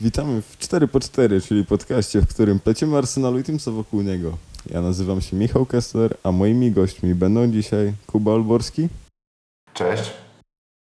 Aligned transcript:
Witamy 0.00 0.42
w 0.42 0.58
4 0.58 0.88
po 0.88 1.00
4 1.00 1.40
czyli 1.40 1.64
podcaście, 1.64 2.20
w 2.20 2.26
którym 2.26 2.60
pleciemy 2.60 2.98
Arsenalu 2.98 3.38
i 3.38 3.42
tym, 3.42 3.58
co 3.58 3.72
wokół 3.72 4.02
niego. 4.02 4.38
Ja 4.70 4.80
nazywam 4.80 5.20
się 5.20 5.36
Michał 5.36 5.66
Kessler, 5.66 6.16
a 6.22 6.32
moimi 6.32 6.70
gośćmi 6.70 7.14
będą 7.14 7.46
dzisiaj 7.46 7.92
Kuba 8.06 8.32
Olborski 8.32 8.88
Cześć. 9.74 10.10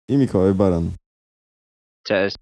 i 0.08 0.16
Mikołaj 0.16 0.54
Baran. 0.54 0.90
Cześć. 2.06 2.36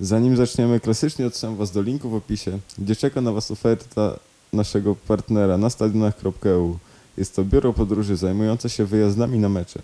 Zanim 0.00 0.36
zaczniemy, 0.36 0.80
klasycznie 0.80 1.26
odsyłam 1.26 1.56
Was 1.56 1.70
do 1.70 1.82
linku 1.82 2.10
w 2.10 2.14
opisie, 2.14 2.58
gdzie 2.78 2.96
czeka 2.96 3.20
na 3.20 3.32
Was 3.32 3.50
oferta 3.50 4.18
naszego 4.52 4.94
partnera 4.94 5.58
na 5.58 5.70
stadionach.eu. 5.70 6.78
Jest 7.16 7.36
to 7.36 7.44
biuro 7.44 7.72
podróży 7.72 8.16
zajmujące 8.16 8.70
się 8.70 8.84
wyjazdami 8.84 9.38
na 9.38 9.48
mecze. 9.48 9.80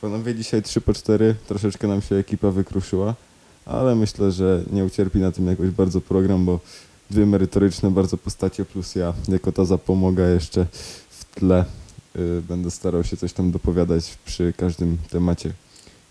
Panowie 0.00 0.34
dzisiaj 0.34 0.62
3 0.62 0.80
po 0.80 0.94
4 0.94 1.34
troszeczkę 1.46 1.88
nam 1.88 2.02
się 2.02 2.16
ekipa 2.16 2.50
wykruszyła, 2.50 3.14
ale 3.66 3.94
myślę, 3.94 4.32
że 4.32 4.62
nie 4.72 4.84
ucierpi 4.84 5.18
na 5.18 5.32
tym 5.32 5.46
jakoś 5.46 5.70
bardzo 5.70 6.00
program, 6.00 6.44
bo 6.44 6.60
dwie 7.10 7.26
merytoryczne 7.26 7.90
bardzo 7.90 8.16
postacie 8.16 8.64
plus 8.64 8.94
ja 8.94 9.12
jako 9.28 9.52
ta 9.52 9.64
zapomoga 9.64 10.28
jeszcze 10.28 10.66
w 11.10 11.24
tle 11.34 11.64
y, 12.16 12.42
będę 12.48 12.70
starał 12.70 13.04
się 13.04 13.16
coś 13.16 13.32
tam 13.32 13.50
dopowiadać 13.50 14.18
przy 14.24 14.52
każdym 14.56 14.98
temacie. 15.10 15.52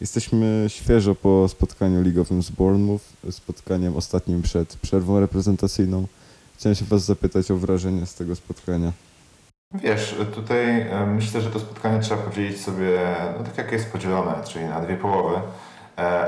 Jesteśmy 0.01 0.65
świeżo 0.67 1.15
po 1.15 1.47
spotkaniu 1.47 2.01
ligowym 2.01 2.43
z 2.43 2.51
Bournemouth, 2.51 3.03
spotkaniem 3.31 3.95
ostatnim 3.95 4.41
przed 4.41 4.75
przerwą 4.75 5.19
reprezentacyjną. 5.19 6.07
Chciałem 6.57 6.75
się 6.75 6.85
Was 6.85 7.05
zapytać 7.05 7.51
o 7.51 7.57
wrażenia 7.57 8.05
z 8.05 8.15
tego 8.15 8.35
spotkania. 8.35 8.91
Wiesz, 9.73 10.15
tutaj 10.35 10.81
e, 10.81 11.05
myślę, 11.05 11.41
że 11.41 11.49
to 11.49 11.59
spotkanie 11.59 11.99
trzeba 11.99 12.21
podzielić 12.21 12.61
sobie, 12.61 13.15
no 13.37 13.43
tak 13.43 13.57
jak 13.57 13.71
jest 13.71 13.91
podzielone, 13.91 14.43
czyli 14.47 14.65
na 14.65 14.81
dwie 14.81 14.97
połowy, 14.97 15.35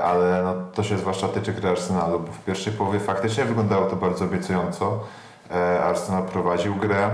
ale 0.04 0.44
no, 0.44 0.54
to 0.74 0.84
się 0.84 0.98
zwłaszcza 0.98 1.28
tyczy 1.28 1.54
gry 1.54 1.70
Arsenalu, 1.70 2.20
bo 2.20 2.32
w 2.32 2.40
pierwszej 2.46 2.74
połowie 2.74 3.00
faktycznie 3.00 3.46
wyglądało 3.46 3.86
to 3.86 3.96
bardzo 3.96 4.26
obiecująco. 4.26 5.00
E, 5.52 5.84
Arsenal 5.84 6.24
prowadził 6.24 6.76
grę. 6.76 7.10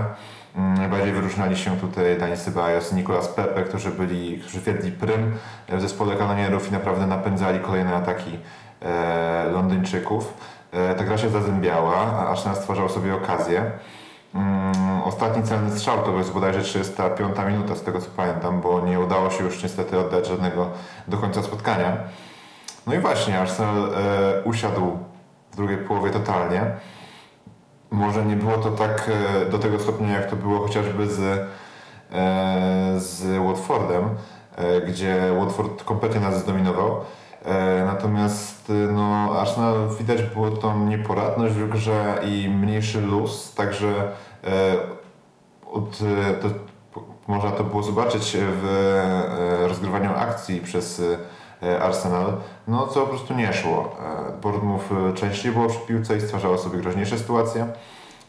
Mm, 0.56 0.74
Najbardziej 0.74 1.12
wyróżniali 1.12 1.56
się 1.56 1.76
tutaj 1.76 2.18
Dani 2.18 2.36
Ceballos 2.36 2.92
i 2.92 2.94
Nicolas 2.96 3.28
Pepe, 3.28 3.62
którzy 3.62 3.90
byli, 3.90 4.38
którzy 4.40 4.60
wiedli 4.60 4.92
prym 4.92 5.38
w 5.68 5.80
zespole 5.80 6.16
kanonierów 6.16 6.68
i 6.68 6.72
naprawdę 6.72 7.06
napędzali 7.06 7.60
kolejne 7.60 7.96
ataki 7.96 8.38
e, 8.82 9.50
Londyńczyków. 9.52 10.34
E, 10.72 10.94
Ta 10.94 11.04
gra 11.04 11.18
się 11.18 11.28
zazębiała, 11.28 11.96
a 11.96 12.28
Arsenal 12.28 12.56
stwarzał 12.56 12.88
sobie 12.88 13.14
okazję. 13.14 13.70
Mm, 14.34 15.02
Ostatni 15.04 15.42
celny 15.42 15.70
strzał 15.70 15.98
to 16.02 16.18
jest 16.18 16.32
bodajże 16.32 16.62
35 16.62 17.36
minuta, 17.48 17.74
z 17.74 17.82
tego 17.82 18.00
co 18.00 18.10
pamiętam, 18.16 18.60
bo 18.60 18.80
nie 18.80 19.00
udało 19.00 19.30
się 19.30 19.44
już 19.44 19.62
niestety 19.62 19.98
oddać 19.98 20.26
żadnego 20.26 20.66
do 21.08 21.16
końca 21.18 21.42
spotkania. 21.42 21.96
No 22.86 22.94
i 22.94 22.98
właśnie, 22.98 23.38
Arsenal 23.38 23.84
e, 23.94 24.42
usiadł 24.44 24.98
w 25.52 25.56
drugiej 25.56 25.78
połowie 25.78 26.10
totalnie. 26.10 26.62
Może 27.90 28.24
nie 28.24 28.36
było 28.36 28.58
to 28.58 28.70
tak 28.70 29.10
e, 29.42 29.50
do 29.50 29.58
tego 29.58 29.78
stopnia, 29.78 30.12
jak 30.12 30.30
to 30.30 30.36
było 30.36 30.60
chociażby 30.60 31.06
z, 31.06 31.20
e, 31.20 33.00
z 33.00 33.44
Watfordem, 33.46 34.04
e, 34.56 34.80
gdzie 34.80 35.34
Watford 35.38 35.84
kompletnie 35.84 36.20
nas 36.20 36.40
zdominował. 36.42 37.00
E, 37.44 37.84
Natomiast 37.84 38.70
e, 38.70 38.72
no, 38.72 39.38
Arsenal 39.38 39.88
widać 39.98 40.22
było 40.22 40.50
tą 40.50 40.86
nieporadność 40.86 41.54
w 41.54 41.58
i 42.24 42.48
mniejszy 42.48 43.00
luz, 43.00 43.54
także 43.54 43.88
e, 44.44 44.76
od, 45.72 45.98
to, 46.42 46.48
można 47.28 47.50
to 47.50 47.64
było 47.64 47.82
zobaczyć 47.82 48.36
w 48.40 49.66
rozgrywaniu 49.68 50.10
akcji 50.16 50.60
przez 50.60 51.02
Arsenal, 51.82 52.32
no 52.68 52.86
co 52.86 53.00
po 53.00 53.06
prostu 53.06 53.34
nie 53.34 53.52
szło. 53.52 53.96
E, 54.28 54.40
Bournemouth 54.40 54.92
e, 54.92 55.14
częściej 55.14 55.52
było 55.52 55.68
przy 55.68 55.80
piłce 55.80 56.16
i 56.16 56.20
stwarzało 56.20 56.58
sobie 56.58 56.78
groźniejsze 56.78 57.18
sytuacje. 57.18 57.66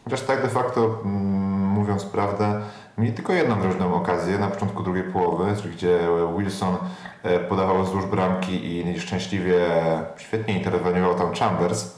Chociaż 0.03 0.21
tak 0.21 0.41
de 0.41 0.49
facto, 0.49 0.85
mm, 0.85 1.67
mówiąc 1.67 2.05
prawdę, 2.05 2.61
mieli 2.97 3.13
tylko 3.13 3.33
jedną 3.33 3.59
groźną 3.59 3.95
okazję 3.95 4.37
na 4.37 4.47
początku 4.47 4.83
drugiej 4.83 5.03
połowy, 5.03 5.55
gdzie 5.75 5.99
Wilson 6.37 6.77
e, 7.23 7.39
podawał 7.39 7.83
wzdłuż 7.83 8.05
bramki 8.05 8.77
i 8.77 8.85
nieszczęśliwie 8.85 9.59
świetnie 10.17 10.57
interweniował 10.57 11.15
tam 11.15 11.33
Chambers. 11.33 11.95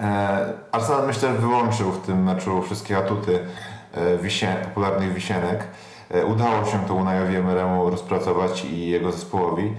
E, 0.00 0.52
Arsenal 0.72 1.06
myślę 1.06 1.32
wyłączył 1.32 1.92
w 1.92 2.06
tym 2.06 2.22
meczu 2.22 2.62
wszystkie 2.62 2.98
atuty 2.98 3.46
e, 3.94 4.64
popularnych 4.64 5.12
wisienek. 5.12 5.64
E, 6.12 6.24
Udało 6.26 6.64
się 6.64 6.84
to 6.88 6.94
Unajowi 6.94 7.36
Emeremu 7.36 7.90
rozpracować 7.90 8.64
i 8.64 8.86
jego 8.88 9.12
zespołowi. 9.12 9.74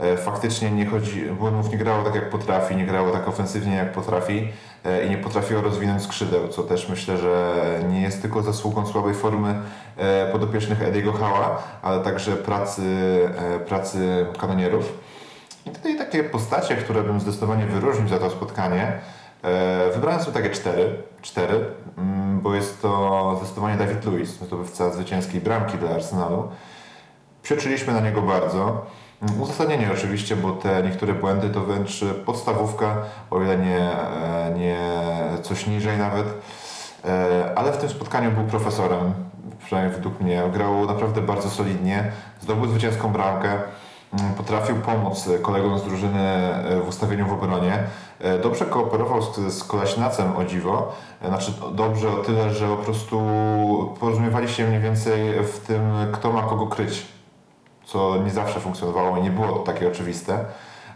E, 0.00 0.16
Faktycznie 0.16 0.70
nie 0.70 0.86
chodzi, 0.86 1.26
Bournemouth 1.26 1.70
nie 1.70 1.78
grało 1.78 2.04
tak 2.04 2.14
jak 2.14 2.30
potrafi, 2.30 2.76
nie 2.76 2.86
grało 2.86 3.10
tak 3.10 3.28
ofensywnie 3.28 3.74
jak 3.76 3.92
potrafi 3.92 4.48
e, 4.84 5.06
i 5.06 5.10
nie 5.10 5.18
potrafiło 5.18 5.60
rozwinąć 5.62 6.02
skrzydeł, 6.02 6.48
co 6.48 6.62
też 6.62 6.88
myślę, 6.88 7.16
że 7.18 7.54
nie 7.88 8.02
jest 8.02 8.22
tylko 8.22 8.42
zasługą 8.42 8.86
słabej 8.86 9.14
formy 9.14 9.54
podopiecznych 10.32 10.82
Ediego 10.82 11.12
Hała, 11.12 11.62
ale 11.82 12.04
także 12.04 12.32
pracy, 12.32 12.82
pracy 13.68 14.26
kanonierów. 14.40 14.98
I 15.66 15.70
tutaj 15.70 15.98
takie 15.98 16.24
postacie, 16.24 16.76
które 16.76 17.02
bym 17.02 17.20
zdecydowanie 17.20 17.66
wyróżnił 17.66 18.08
za 18.08 18.18
to 18.18 18.30
spotkanie. 18.30 18.92
Wybrałem 19.94 20.20
sobie 20.20 20.32
takie 20.42 20.50
cztery, 20.50 21.02
cztery 21.28 21.64
mm, 21.98 22.40
bo 22.40 22.54
jest 22.54 22.82
to 22.82 23.34
zdecydowanie 23.38 23.76
David 23.76 24.04
Luiz, 24.04 24.30
zdobywca 24.30 24.90
zwycięskiej 24.90 25.40
bramki 25.40 25.78
dla 25.78 25.90
Arsenalu. 25.90 26.48
Psioczyliśmy 27.42 27.92
na 27.92 28.00
niego 28.00 28.22
bardzo. 28.22 28.86
Mm, 29.22 29.42
Uzasadnienie 29.42 29.90
oczywiście, 29.92 30.36
bo 30.36 30.52
te 30.52 30.82
niektóre 30.82 31.14
błędy 31.14 31.50
to 31.50 31.60
wręcz 31.60 32.04
podstawówka, 32.26 32.96
o 33.30 33.42
ile 33.42 33.58
nie, 33.58 33.78
e, 33.78 34.54
nie 34.58 34.78
coś 35.42 35.66
niżej 35.66 35.98
nawet. 35.98 36.26
E, 37.04 37.52
Ale 37.56 37.72
w 37.72 37.76
tym 37.76 37.88
spotkaniu 37.88 38.30
był 38.30 38.44
profesorem, 38.44 39.14
przynajmniej 39.64 39.94
według 39.94 40.20
mnie. 40.20 40.42
Grał 40.52 40.86
naprawdę 40.86 41.20
bardzo 41.20 41.50
solidnie, 41.50 42.12
zdobył 42.40 42.66
zwycięską 42.66 43.12
bramkę. 43.12 43.58
Mm, 44.12 44.34
Potrafił 44.34 44.76
pomóc 44.76 45.28
kolegom 45.42 45.78
z 45.78 45.82
drużyny 45.84 46.20
e, 46.20 46.80
w 46.80 46.88
ustawieniu 46.88 47.26
w 47.26 47.32
obronie. 47.32 47.78
E, 48.20 48.38
Dobrze 48.38 48.64
kooperował 48.66 49.22
z, 49.22 49.36
z 49.54 49.64
Koleśnacem 49.64 50.36
o 50.36 50.44
dziwo. 50.44 50.92
E, 51.22 51.28
Znaczy 51.28 51.52
dobrze 51.74 52.10
o 52.10 52.16
tyle, 52.16 52.50
że 52.54 52.68
po 52.68 52.76
prostu 52.76 53.20
porozumiewali 54.00 54.48
się 54.48 54.66
mniej 54.66 54.80
więcej 54.80 55.44
w 55.44 55.58
tym, 55.66 55.80
kto 56.12 56.32
ma 56.32 56.42
kogo 56.42 56.66
kryć. 56.66 57.06
Co 57.84 58.22
nie 58.24 58.30
zawsze 58.30 58.60
funkcjonowało 58.60 59.16
i 59.16 59.22
nie 59.22 59.30
było 59.30 59.58
takie 59.58 59.88
oczywiste. 59.88 60.44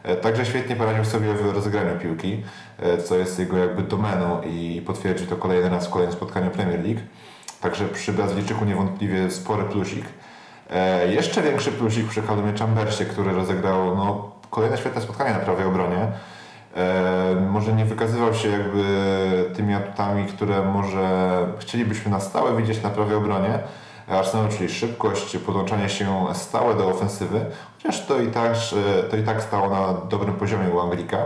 E, 0.02 0.16
Także 0.16 0.46
świetnie 0.46 0.76
poradził 0.76 1.04
sobie 1.04 1.34
w 1.34 1.54
rozegraniu 1.54 1.98
piłki, 2.00 2.42
e, 2.78 2.98
co 2.98 3.16
jest 3.16 3.38
jego 3.38 3.56
jakby 3.56 3.82
domeną 3.82 4.42
i 4.42 4.82
potwierdzi 4.86 5.26
to 5.26 5.36
kolejny 5.36 5.68
raz 5.68 5.86
w 5.86 5.90
kolejnym 5.90 6.16
spotkaniu 6.16 6.50
Premier 6.50 6.84
League. 6.84 7.00
Także 7.60 7.84
przy 7.88 8.12
Brazylijczyku 8.12 8.64
niewątpliwie 8.64 9.30
spory 9.30 9.64
plusik. 9.64 10.04
E, 10.72 11.12
jeszcze 11.12 11.42
większy 11.42 11.72
plusik 11.72 12.08
przy 12.08 12.22
Kalumie 12.22 12.52
Chambersie, 12.52 13.04
który 13.04 13.32
rozegrał 13.32 13.96
no, 13.96 14.30
kolejne 14.50 14.78
świetne 14.78 15.00
spotkanie 15.00 15.32
na 15.32 15.38
prawej 15.38 15.66
obronie. 15.66 16.08
E, 16.76 17.36
może 17.50 17.72
nie 17.72 17.84
wykazywał 17.84 18.34
się 18.34 18.48
jakby 18.48 18.84
tymi 19.56 19.74
atutami, 19.74 20.26
które 20.26 20.62
może 20.62 21.36
chcielibyśmy 21.58 22.10
na 22.10 22.20
stałe 22.20 22.56
widzieć 22.56 22.82
na 22.82 22.90
prawej 22.90 23.16
obronie. 23.16 23.58
Arsenal, 24.08 24.48
czyli 24.48 24.68
szybkość, 24.68 25.36
podłączanie 25.36 25.88
się 25.88 26.26
stałe 26.34 26.74
do 26.74 26.88
ofensywy, 26.88 27.46
chociaż 27.76 28.06
to 28.06 28.20
i 28.20 28.26
tak, 28.26 28.52
to 29.10 29.16
i 29.16 29.22
tak 29.22 29.42
stało 29.42 29.70
na 29.70 29.94
dobrym 30.08 30.34
poziomie 30.34 30.70
u 30.70 30.80
Anglika. 30.80 31.18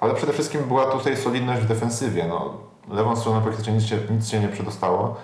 Ale 0.00 0.14
przede 0.14 0.32
wszystkim 0.32 0.64
była 0.64 0.84
tutaj 0.84 1.16
solidność 1.16 1.62
w 1.62 1.66
defensywie. 1.66 2.26
No, 2.28 2.54
lewą 2.90 3.16
stroną 3.16 3.42
praktycznie 3.42 3.72
nic 3.72 3.84
się, 3.84 3.98
nic 4.10 4.28
się 4.28 4.40
nie 4.40 4.48
przedostało. 4.48 5.16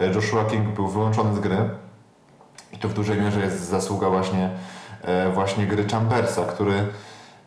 E, 0.00 0.06
Joshua 0.06 0.44
King 0.44 0.68
był 0.68 0.88
wyłączony 0.88 1.36
z 1.36 1.40
gry. 1.40 1.56
I 2.76 2.78
to 2.78 2.88
w 2.88 2.94
dużej 2.94 3.20
mierze 3.20 3.40
jest 3.40 3.68
zasługa 3.68 4.10
właśnie, 4.10 4.50
e, 5.02 5.30
właśnie 5.30 5.66
gry 5.66 5.84
Chambersa, 5.88 6.44
który 6.44 6.74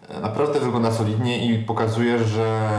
e, 0.09 0.19
naprawdę 0.21 0.59
wygląda 0.59 0.91
solidnie 0.91 1.45
i 1.45 1.63
pokazuje, 1.63 2.19
że 2.19 2.69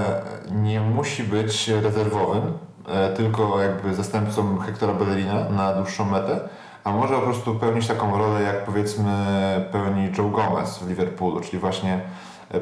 nie 0.51 0.81
musi 0.81 1.25
być 1.25 1.69
rezerwowym, 1.69 2.43
e, 2.89 3.13
tylko 3.13 3.63
jakby 3.63 3.95
zastępcą 3.95 4.59
Hectora 4.59 4.95
Bellerina 4.95 5.49
na 5.51 5.75
dłuższą 5.75 6.05
metę, 6.05 6.41
a 6.85 6.93
może 6.93 7.15
po 7.15 7.21
prostu 7.21 7.55
pełnić 7.55 7.87
taką 7.87 8.19
rolę, 8.19 8.43
jak 8.43 8.65
powiedzmy 8.65 9.15
pełni 9.73 10.13
Joe 10.19 10.31
Gomez 10.31 10.79
w 10.79 10.89
Liverpoolu, 10.89 11.41
czyli 11.41 11.59
właśnie 11.59 12.01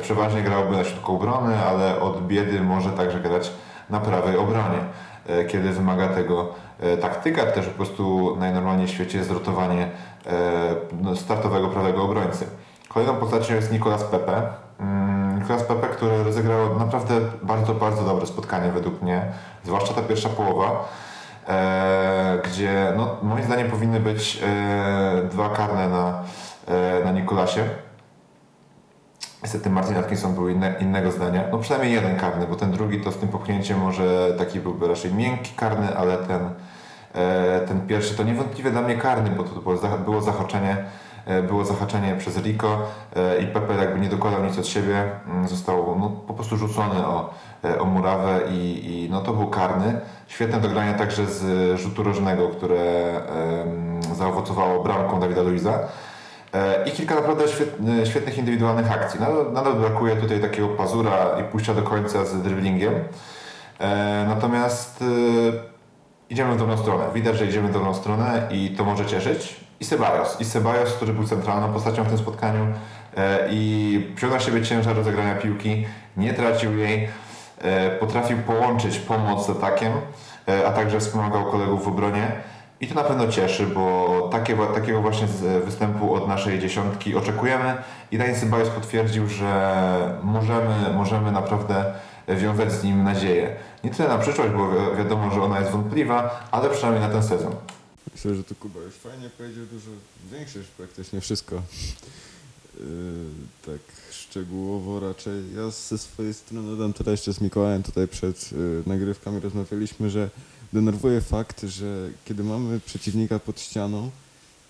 przeważnie 0.01 0.43
grałby 0.43 0.77
na 0.77 0.85
środku 0.85 1.17
obrony, 1.17 1.59
ale 1.59 2.01
od 2.01 2.27
biedy 2.27 2.61
może 2.61 2.91
także 2.91 3.21
grać 3.21 3.51
na 3.91 4.01
prawej 4.01 4.37
obronie, 4.37 4.79
kiedy 5.49 5.69
wymaga 5.71 6.09
tego 6.09 6.55
taktyka, 7.01 7.47
też 7.47 7.67
po 7.67 7.75
prostu 7.75 8.37
najnormalniej 8.39 8.87
w 8.87 8.91
świecie 8.91 9.19
jest 9.19 9.31
rotowanie 9.31 9.91
e, 10.27 10.31
no, 11.03 11.17
startowego 11.17 11.69
prawego 11.69 12.03
obrońcy. 12.03 12.47
Kolejną 12.89 13.15
postacią 13.15 13.55
jest 13.55 13.73
Nicolas 13.73 14.05
Pepe. 14.05 14.43
Mm, 14.81 15.39
Nicolas 15.39 15.63
Pepe, 15.63 15.89
który 15.89 16.25
rozegrał 16.25 16.79
naprawdę 16.79 17.21
bardzo, 17.43 17.75
bardzo 17.75 18.05
dobre 18.05 18.27
spotkanie 18.27 18.73
według 18.73 19.03
mnie, 19.03 19.23
zwłaszcza 19.65 19.95
ta 19.95 20.03
pierwsza 20.03 20.29
połowa, 20.29 20.89
e, 21.49 22.39
gdzie 22.45 22.93
no, 22.97 23.17
moim 23.23 23.45
zdaniem 23.45 23.71
powinny 23.71 24.01
być 24.01 24.41
e, 24.43 25.23
dwa 25.31 25.49
karne 25.49 25.89
na, 25.89 26.23
e, 26.67 27.05
na 27.05 27.13
Nikolasie. 27.13 27.65
Niestety 29.43 29.71
Martin 29.71 29.97
Atkinson 29.97 30.35
był 30.35 30.49
inne, 30.49 30.75
innego 30.81 31.13
zdania. 31.13 31.45
No 31.53 31.59
przynajmniej 31.59 31.93
jeden 31.93 32.17
karny, 32.17 32.47
bo 32.47 32.57
ten 32.57 32.73
drugi 32.73 33.01
to 33.01 33.13
z 33.13 33.17
tym 33.17 33.29
popchnięciem 33.29 33.79
może 33.79 34.35
taki 34.39 34.61
byłby 34.61 34.89
raczej 34.89 35.15
miękki 35.15 35.53
karny, 35.57 35.97
ale 35.97 36.17
ten, 36.17 36.41
e, 36.43 36.51
ten 37.69 37.81
pierwszy 37.87 38.15
to 38.17 38.23
niewątpliwie 38.23 38.71
dla 38.71 38.83
mnie 38.83 38.97
karny, 38.97 39.31
bo 39.31 39.43
to 39.43 39.61
było, 39.61 39.77
za- 39.77 39.89
było 39.99 40.21
zahaczenie, 40.21 40.77
e, 41.27 41.65
zahaczenie 41.65 42.17
przez 42.19 42.37
Rico 42.39 42.79
e, 43.17 43.39
i 43.43 43.47
Pepe 43.47 43.75
jakby 43.75 44.01
nie 44.01 44.09
dokładał 44.09 44.45
nic 44.45 44.59
od 44.59 44.67
siebie, 44.67 45.03
mm, 45.27 45.49
został 45.49 45.97
no, 46.01 46.09
po 46.27 46.35
prostu 46.35 46.57
rzucony 46.57 47.07
o, 47.07 47.31
e, 47.65 47.81
o 47.81 47.85
murawę 47.85 48.41
i, 48.51 48.55
i 49.05 49.11
no 49.11 49.21
to 49.21 49.33
był 49.33 49.47
karny. 49.47 50.01
Świetne 50.29 50.61
dogranie 50.61 50.95
także 50.95 51.27
z 51.27 51.81
rzutu 51.81 52.03
rożnego, 52.03 52.49
które 52.49 52.77
zaowocowało 54.17 54.83
bramką 54.85 55.21
Dawida 55.21 55.43
Luiza. 55.43 55.79
E, 56.55 56.89
I 56.89 56.91
kilka 56.91 57.15
naprawdę 57.15 57.49
świetny, 57.49 58.07
świetnych 58.07 58.39
indywidualnych 58.39 58.93
akcji. 58.93 59.21
Nadal, 59.21 59.53
nadal 59.53 59.75
brakuje 59.75 60.17
tutaj 60.17 60.41
takiego 60.41 60.69
pazura 60.69 61.27
i 61.41 61.45
pójścia 61.45 61.75
do 61.75 61.83
końca 61.83 62.25
z 62.25 62.43
dribblingiem. 62.43 62.95
E, 63.81 64.25
Natomiast 64.29 65.03
e, 65.03 65.78
idziemy 66.31 66.55
w 66.55 66.59
dobrą 66.59 66.77
stronę. 66.79 67.05
Widać, 67.15 67.39
że 67.39 67.47
idziemy 67.47 67.69
w 67.69 67.73
dobrą 67.73 67.95
stronę 67.95 68.49
i 68.51 68.71
to 68.71 68.85
może 68.85 69.07
cieszyć. 69.07 69.57
I 69.81 69.85
Ceballos. 69.85 70.41
I 70.41 70.45
Ceballos, 70.45 70.93
który 70.93 71.13
był 71.13 71.25
centralną 71.25 71.73
postacią 71.73 72.05
w 72.05 72.09
tym 72.09 72.19
spotkaniu 72.19 72.67
e, 73.17 73.49
i 73.51 74.13
wziął 74.17 74.31
na 74.31 74.41
siebie 74.41 74.63
ciężar 74.63 74.97
rozegrania 74.97 75.35
piłki, 75.35 75.87
nie 76.17 76.35
tracił 76.35 76.79
jej, 76.79 77.09
e, 77.59 77.91
potrafił 77.91 78.39
połączyć 78.39 78.99
pomoc 78.99 79.47
z 79.47 79.51
atakiem, 79.51 79.93
e, 80.49 80.67
a 80.67 80.71
także 80.71 81.01
wspomagał 81.01 81.45
kolegów 81.45 81.85
w 81.85 81.89
obronie. 81.89 82.33
I 82.81 82.87
to 82.87 82.95
na 82.95 83.05
pewno 83.05 83.29
cieszy, 83.29 83.67
bo 83.67 84.29
takie, 84.33 84.57
takiego 84.75 85.03
właśnie 85.03 85.27
występu 85.65 86.15
od 86.15 86.29
naszej 86.29 86.59
dziesiątki 86.59 87.17
oczekujemy 87.17 87.75
i 88.11 88.19
Daniel 88.19 88.37
Ceballos 88.37 88.69
potwierdził, 88.69 89.29
że 89.29 89.73
możemy, 90.23 90.95
możemy 90.95 91.33
naprawdę 91.33 91.85
wiązać 92.37 92.73
z 92.73 92.85
nim 92.85 93.05
nadzieję. 93.05 93.57
Nie 93.85 93.91
tyle 93.91 94.09
na 94.09 94.19
przyszłość, 94.19 94.53
bo 94.53 94.71
wi- 94.71 94.97
wiadomo, 94.99 95.35
że 95.35 95.43
ona 95.43 95.61
jest 95.61 95.73
wątpliwa, 95.73 96.49
ale 96.51 96.71
przynajmniej 96.71 97.03
na 97.03 97.09
ten 97.11 97.23
sezon. 97.23 97.53
Myślę, 98.15 98.35
że 98.35 98.45
tu 98.45 98.55
Kuba 98.55 98.81
już 98.81 98.95
fajnie 98.95 99.31
powiedział 99.39 99.67
dużo 99.73 99.91
większe, 100.33 100.59
już 100.59 100.69
praktycznie 100.69 101.21
wszystko. 101.21 101.63
Yy, 102.81 102.85
tak 103.67 103.81
szczegółowo 104.11 105.01
raczej. 105.01 105.43
Ja 105.57 105.71
ze 105.71 105.99
swojej 105.99 106.35
strony 106.35 106.71
dodam 106.71 106.93
tyle 106.93 107.11
jeszcze 107.11 107.33
z 107.33 107.41
Mikołajem 107.41 107.83
tutaj 107.83 108.09
przed 108.09 108.53
yy, 108.53 108.83
nagrywkami 108.87 109.41
rozmawialiśmy, 109.41 110.11
że 110.11 110.31
denerwuje 110.73 111.21
fakt, 111.21 111.63
że 111.63 112.09
kiedy 112.25 112.45
mamy 112.45 112.81
przeciwnika 112.81 113.39
pod 113.39 113.61
ścianą, 113.61 114.11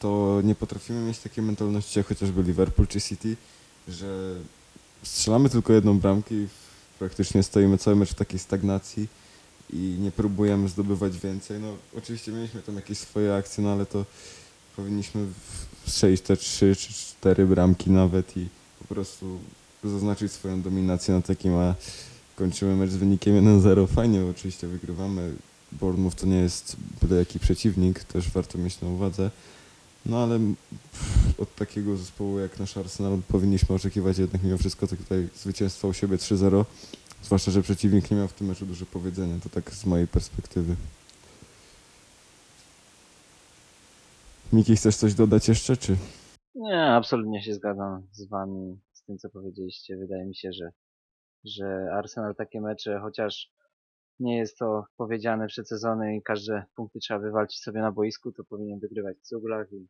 to 0.01 0.41
nie 0.45 0.55
potrafimy 0.55 1.01
mieć 1.01 1.19
takiej 1.19 1.45
mentalności 1.45 1.99
jak 1.99 2.07
chociażby 2.09 2.43
Liverpool 2.43 2.89
czy 2.89 3.01
City, 3.01 3.37
że 3.89 4.35
strzelamy 5.03 5.49
tylko 5.51 5.73
jedną 5.73 5.99
bramkę 5.99 6.35
i 6.35 6.49
praktycznie 6.99 7.43
stoimy 7.43 7.79
cały 7.79 7.97
mecz 7.97 8.11
w 8.11 8.15
takiej 8.15 8.39
stagnacji 8.39 9.09
i 9.73 9.77
nie 9.77 10.11
próbujemy 10.11 10.69
zdobywać 10.69 11.19
więcej. 11.19 11.61
No 11.61 11.77
oczywiście 11.99 12.33
mieliśmy 12.33 12.63
tam 12.63 12.77
jakieś 12.77 12.99
swoje 12.99 13.35
akcje, 13.35 13.65
no 13.65 13.73
ale 13.73 13.87
to 13.87 14.05
powinniśmy 14.77 15.27
strzelić 15.87 16.21
te 16.21 16.37
trzy 16.37 16.77
czy 16.77 16.93
cztery 16.93 17.47
bramki 17.47 17.91
nawet 17.91 18.37
i 18.37 18.49
po 18.79 18.95
prostu 18.95 19.39
zaznaczyć 19.85 20.33
swoją 20.33 20.63
dominację 20.63 21.15
na 21.15 21.23
takim, 21.23 21.55
a 21.55 21.75
kończymy 22.37 22.77
mecz 22.77 22.91
z 22.91 22.97
wynikiem 22.97 23.61
1-0. 23.61 23.89
Fajnie, 23.89 24.25
oczywiście 24.25 24.67
wygrywamy. 24.67 25.33
Bournemouth 25.73 26.17
to 26.17 26.27
nie 26.27 26.37
jest 26.37 26.77
byle 27.03 27.17
jaki 27.17 27.39
przeciwnik, 27.39 28.05
też 28.05 28.31
warto 28.31 28.59
mieć 28.59 28.81
na 28.81 28.89
uwadze. 28.89 29.31
No 30.07 30.23
ale 30.23 30.39
od 31.39 31.55
takiego 31.55 31.97
zespołu 31.97 32.39
jak 32.39 32.59
nasz 32.59 32.77
Arsenal 32.77 33.19
powinniśmy 33.29 33.75
oczekiwać 33.75 34.19
jednak 34.19 34.43
mimo 34.43 34.59
wszystko 34.59 34.87
tutaj 34.87 35.29
zwycięstwa 35.35 35.89
u 35.89 35.93
siebie 35.93 36.17
3-0. 36.17 36.65
Zwłaszcza, 37.23 37.51
że 37.51 37.63
przeciwnik 37.63 38.11
nie 38.11 38.17
miał 38.17 38.29
w 38.29 38.33
tym 38.33 38.47
meczu 38.47 38.67
dużo 38.67 38.87
powiedzenia. 38.87 39.35
To 39.43 39.49
tak 39.49 39.71
z 39.71 39.87
mojej 39.87 40.07
perspektywy. 40.07 40.77
Miki, 44.53 44.77
chcesz 44.77 44.97
coś 44.97 45.15
dodać 45.15 45.49
jeszcze, 45.49 45.77
czy? 45.77 45.97
Nie, 46.55 46.83
absolutnie 46.83 47.43
się 47.43 47.55
zgadzam 47.55 48.07
z 48.13 48.29
wami, 48.29 48.81
z 48.93 49.03
tym 49.03 49.19
co 49.19 49.31
powiedzieliście. 49.31 49.97
Wydaje 49.97 50.27
mi 50.27 50.37
się, 50.37 50.53
że, 50.53 50.71
że 51.45 51.91
Arsenal 51.93 52.35
takie 52.35 52.61
mecze, 52.61 53.01
chociaż 53.03 53.51
nie 54.21 54.39
jest 54.39 54.59
to 54.59 54.85
powiedziane 54.97 55.47
przed 55.47 55.69
sezonem 55.69 56.13
i 56.13 56.23
każde 56.23 56.65
punkty 56.75 56.99
trzeba 56.99 57.21
wywalczyć 57.21 57.63
sobie 57.63 57.81
na 57.81 57.93
boisku, 57.93 58.33
to 58.33 58.45
powinien 58.45 58.79
wygrywać 58.79 59.19
w 59.19 59.23
cuglach 59.23 59.73
i 59.73 59.89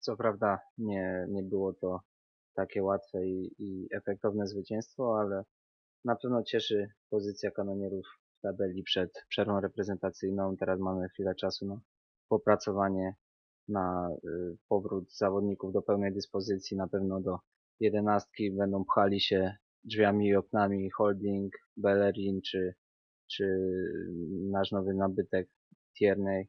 co 0.00 0.16
prawda 0.16 0.58
nie, 0.78 1.26
nie 1.28 1.42
było 1.42 1.72
to 1.72 2.00
takie 2.54 2.82
łatwe 2.82 3.26
i, 3.26 3.54
i 3.58 3.88
efektowne 3.92 4.46
zwycięstwo, 4.46 5.20
ale 5.20 5.44
na 6.04 6.16
pewno 6.16 6.42
cieszy 6.42 6.90
pozycja 7.10 7.50
kanonierów 7.50 8.06
w 8.38 8.40
tabeli 8.40 8.82
przed 8.82 9.24
przerwą 9.28 9.60
reprezentacyjną. 9.60 10.56
Teraz 10.56 10.80
mamy 10.80 11.08
chwilę 11.08 11.34
czasu 11.34 11.66
na 11.66 11.80
popracowanie, 12.28 13.14
na 13.68 14.10
y, 14.24 14.56
powrót 14.68 15.16
zawodników 15.16 15.72
do 15.72 15.82
pełnej 15.82 16.12
dyspozycji. 16.12 16.76
Na 16.76 16.88
pewno 16.88 17.20
do 17.20 17.38
jedenastki 17.80 18.50
będą 18.50 18.84
pchali 18.84 19.20
się 19.20 19.56
drzwiami 19.84 20.28
i 20.28 20.36
oknami 20.36 20.90
Holding, 20.90 21.52
Bellerin 21.76 22.40
czy, 22.42 22.74
czy 23.30 23.44
nasz 24.50 24.70
nowy 24.70 24.94
nabytek 24.94 25.48
Tierney. 25.98 26.48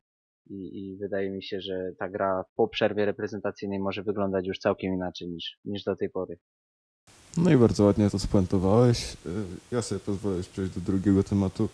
I, 0.49 0.79
I 0.79 0.97
wydaje 0.97 1.29
mi 1.29 1.43
się, 1.43 1.61
że 1.61 1.91
ta 1.99 2.09
gra 2.09 2.43
po 2.55 2.67
przerwie 2.67 3.05
reprezentacyjnej 3.05 3.79
może 3.79 4.03
wyglądać 4.03 4.47
już 4.47 4.59
całkiem 4.59 4.93
inaczej 4.93 5.29
niż, 5.29 5.57
niż 5.65 5.83
do 5.83 5.95
tej 5.95 6.09
pory. 6.09 6.37
No 7.37 7.51
i 7.51 7.57
bardzo 7.57 7.83
ładnie 7.83 8.09
to 8.09 8.19
spuentowałeś. 8.19 9.13
Y, 9.13 9.17
Ja 9.71 9.81
sobie 9.81 9.99
pozwolę 9.99 10.37
już 10.37 10.47
przejść 10.47 10.73
do 10.73 10.81
drugiego 10.81 11.23
tematu, 11.23 11.69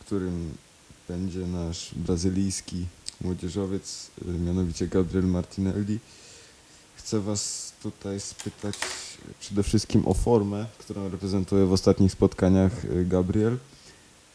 którym 0.00 0.54
będzie 1.08 1.40
nasz 1.40 1.94
brazylijski 1.94 2.86
młodzieżowiec, 3.20 4.10
y, 4.28 4.38
mianowicie 4.46 4.86
Gabriel 4.86 5.24
Martinelli. 5.24 5.98
Chcę 6.96 7.20
Was 7.20 7.74
tutaj 7.82 8.20
spytać 8.20 8.74
przede 9.40 9.62
wszystkim 9.62 10.02
o 10.08 10.14
formę, 10.14 10.66
którą 10.78 11.08
reprezentuje 11.08 11.66
w 11.66 11.72
ostatnich 11.72 12.12
spotkaniach 12.12 12.84
y, 12.84 13.04
Gabriel. 13.04 13.56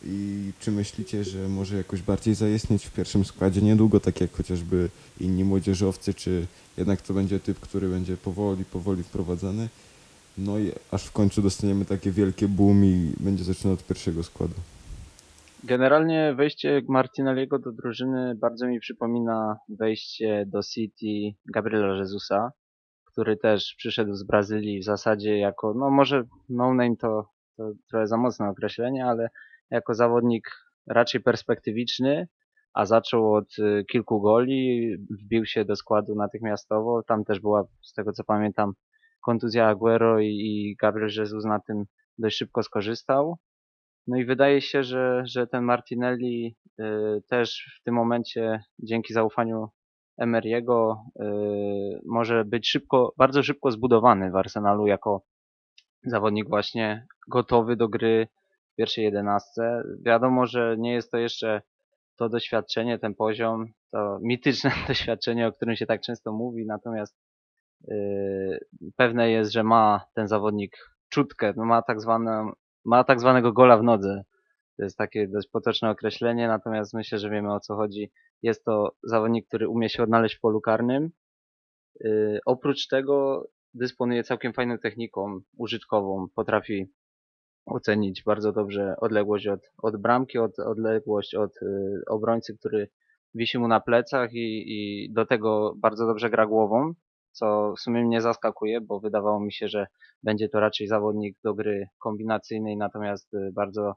I 0.04 0.52
czy 0.60 0.72
myślicie, 0.72 1.24
że 1.24 1.48
może 1.48 1.78
jakoś 1.78 2.02
bardziej 2.02 2.36
zaistnieć 2.36 2.86
w 2.86 2.92
pierwszym 2.92 3.26
składzie 3.26 3.62
niedługo, 3.62 4.00
tak 4.00 4.22
jak 4.22 4.32
chociażby 4.32 4.90
inni 5.20 5.44
młodzieżowcy, 5.44 6.14
czy 6.14 6.48
jednak 6.78 7.02
to 7.02 7.14
będzie 7.14 7.40
typ, 7.40 7.60
który 7.60 7.90
będzie 7.90 8.18
powoli, 8.18 8.66
powoli 8.66 9.04
wprowadzany? 9.04 9.70
No 10.38 10.60
i 10.60 10.72
aż 10.92 11.06
w 11.06 11.12
końcu 11.12 11.42
dostaniemy 11.42 11.86
takie 11.86 12.12
wielkie 12.12 12.48
boom 12.48 12.86
i 12.86 13.14
będzie 13.20 13.44
zaczynał 13.44 13.74
od 13.74 13.88
pierwszego 13.88 14.24
składu. 14.24 14.54
Generalnie 15.64 16.34
wejście 16.38 16.82
Martinelliego 16.90 17.60
do 17.60 17.72
drużyny 17.72 18.36
bardzo 18.36 18.68
mi 18.68 18.80
przypomina 18.80 19.58
wejście 19.70 20.46
do 20.48 20.64
City 20.64 21.38
Gabriela 21.54 21.98
Jezusa, 21.98 22.52
który 23.12 23.38
też 23.38 23.76
przyszedł 23.78 24.14
z 24.14 24.24
Brazylii 24.24 24.80
w 24.80 24.84
zasadzie 24.84 25.38
jako, 25.38 25.74
no 25.74 25.90
może 25.90 26.24
no 26.50 26.74
name 26.74 26.96
to, 26.98 27.26
to 27.58 27.72
trochę 27.90 28.08
za 28.08 28.18
mocne 28.18 28.50
określenie, 28.50 29.06
ale 29.06 29.30
jako 29.72 29.94
zawodnik 29.94 30.52
raczej 30.88 31.22
perspektywiczny, 31.22 32.28
a 32.74 32.86
zaczął 32.86 33.34
od 33.34 33.60
y, 33.60 33.86
kilku 33.92 34.22
goli, 34.22 34.96
wbił 35.24 35.46
się 35.46 35.66
do 35.66 35.76
składu 35.76 36.16
natychmiastowo, 36.16 37.04
tam 37.04 37.24
też 37.24 37.40
była, 37.40 37.64
z 37.82 37.94
tego 37.94 38.12
co 38.12 38.24
pamiętam, 38.24 38.74
kontuzja 39.26 39.68
Aguero 39.68 40.20
i, 40.20 40.28
i 40.28 40.76
Gabriel 40.82 41.10
Jesus 41.18 41.46
na 41.46 41.60
tym 41.60 41.86
dość 42.18 42.38
szybko 42.38 42.64
skorzystał. 42.64 43.38
No 44.08 44.18
i 44.18 44.26
wydaje 44.26 44.62
się, 44.62 44.84
że, 44.84 45.24
że 45.26 45.48
ten 45.48 45.64
Martinelli 45.64 46.56
y, 46.80 46.84
też 47.30 47.78
w 47.80 47.84
tym 47.84 47.96
momencie 47.96 48.64
dzięki 48.80 49.14
zaufaniu 49.14 49.68
Emery'ego 50.22 50.96
y, 51.22 52.02
może 52.06 52.46
być 52.46 52.70
szybko, 52.70 53.14
bardzo 53.18 53.44
szybko 53.44 53.72
zbudowany 53.72 54.32
w 54.32 54.36
Arsenalu 54.36 54.88
jako 54.88 55.22
zawodnik 56.04 56.50
właśnie 56.50 57.08
gotowy 57.28 57.76
do 57.76 57.90
gry 57.90 58.28
w 58.74 58.76
pierwszej 58.76 59.04
jedenastce. 59.04 59.84
Wiadomo, 60.06 60.46
że 60.46 60.76
nie 60.80 60.94
jest 60.94 61.12
to 61.12 61.18
jeszcze 61.18 61.62
to 62.16 62.30
doświadczenie, 62.30 63.00
ten 63.00 63.16
poziom, 63.16 63.66
to 63.92 64.20
mityczne 64.22 64.72
doświadczenie, 64.88 65.48
o 65.48 65.52
którym 65.52 65.76
się 65.76 65.86
tak 65.86 66.02
często 66.02 66.32
mówi, 66.32 66.66
natomiast 66.66 67.16
yy, 67.88 68.60
pewne 68.96 69.32
jest, 69.32 69.52
że 69.52 69.64
ma 69.64 70.06
ten 70.14 70.28
zawodnik 70.28 70.78
czutkę, 71.10 71.54
no 71.56 71.66
ma 71.66 71.82
tak 71.82 72.02
zwaną, 72.02 72.52
ma 72.86 73.04
tak 73.04 73.20
zwanego 73.20 73.52
gola 73.52 73.78
w 73.78 73.84
nodze. 73.84 74.24
To 74.78 74.84
jest 74.84 74.98
takie 74.98 75.28
dość 75.28 75.50
potoczne 75.50 75.90
określenie, 75.90 76.48
natomiast 76.48 76.94
myślę, 76.94 77.18
że 77.18 77.30
wiemy 77.30 77.54
o 77.54 77.60
co 77.60 77.76
chodzi. 77.76 78.12
Jest 78.44 78.66
to 78.66 78.96
zawodnik, 79.04 79.48
który 79.48 79.70
umie 79.70 79.90
się 79.90 80.04
odnaleźć 80.04 80.36
w 80.36 80.40
polu 80.40 80.62
karnym. 80.62 81.10
Yy, 82.00 82.40
oprócz 82.46 82.88
tego 82.88 83.48
dysponuje 83.74 84.24
całkiem 84.24 84.54
fajną 84.54 84.78
techniką 84.78 85.40
użytkową. 85.58 86.28
Potrafi 86.36 86.88
ocenić 87.66 88.24
bardzo 88.24 88.52
dobrze 88.52 88.96
odległość 88.98 89.48
od, 89.48 89.60
od 89.78 89.98
bramki, 89.98 90.38
od, 90.38 90.60
odległość 90.60 91.36
od 91.36 91.62
y, 91.62 92.02
obrońcy, 92.08 92.58
który 92.58 92.90
wisi 93.36 93.60
mu 93.60 93.68
na 93.68 93.80
plecach 93.80 94.34
i, 94.34 94.64
i 94.68 95.10
do 95.14 95.26
tego 95.26 95.74
bardzo 95.78 96.06
dobrze 96.08 96.30
gra 96.30 96.46
głową. 96.48 96.94
co 97.32 97.74
w 97.78 97.80
sumie 97.80 98.04
mnie 98.06 98.22
zaskakuje, 98.22 98.82
bo 98.82 99.00
wydawało 99.00 99.40
mi 99.40 99.54
się, 99.54 99.68
że 99.68 99.88
będzie 100.24 100.50
to 100.50 100.60
raczej 100.60 100.88
zawodnik 100.88 101.38
do 101.44 101.54
gry 101.54 101.88
kombinacyjnej, 102.00 102.78
natomiast 102.78 103.34
y, 103.34 103.52
bardzo 103.54 103.96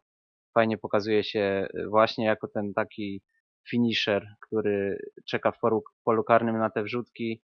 fajnie 0.55 0.79
pokazuje 0.79 1.25
się 1.25 1.69
y, 1.75 1.89
właśnie 1.89 2.25
jako 2.25 2.49
ten 2.49 2.75
taki 2.75 3.23
finisher, 3.71 4.27
który 4.41 4.99
czeka 5.27 5.53
w 5.53 5.59
polu, 5.59 5.85
polu 6.05 6.25
karnym 6.25 6.59
na 6.59 6.71
te 6.71 6.83
wrzutki 6.83 7.43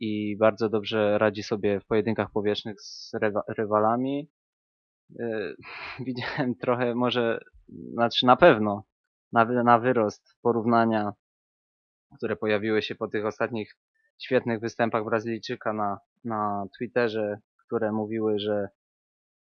i 0.00 0.36
bardzo 0.36 0.68
dobrze 0.68 1.18
radzi 1.18 1.42
sobie 1.42 1.80
w 1.80 1.86
pojedynkach 1.86 2.30
powietrznych 2.30 2.80
z 2.80 3.12
rywalami. 3.48 4.30
Y, 5.20 5.56
Widziałem 6.06 6.54
trochę 6.54 6.94
może, 6.94 7.40
znaczy 7.92 8.26
na 8.26 8.36
pewno 8.36 8.84
na, 9.32 9.44
na 9.44 9.78
wyrost 9.78 10.34
porównania, 10.42 11.12
które 12.16 12.36
pojawiły 12.36 12.82
się 12.82 12.94
po 12.94 13.08
tych 13.08 13.26
ostatnich 13.26 13.76
świetnych 14.18 14.60
występach 14.60 15.04
Brazylijczyka 15.04 15.72
na, 15.72 15.98
na 16.24 16.64
Twitterze, 16.78 17.38
które 17.66 17.92
mówiły, 17.92 18.38
że 18.38 18.68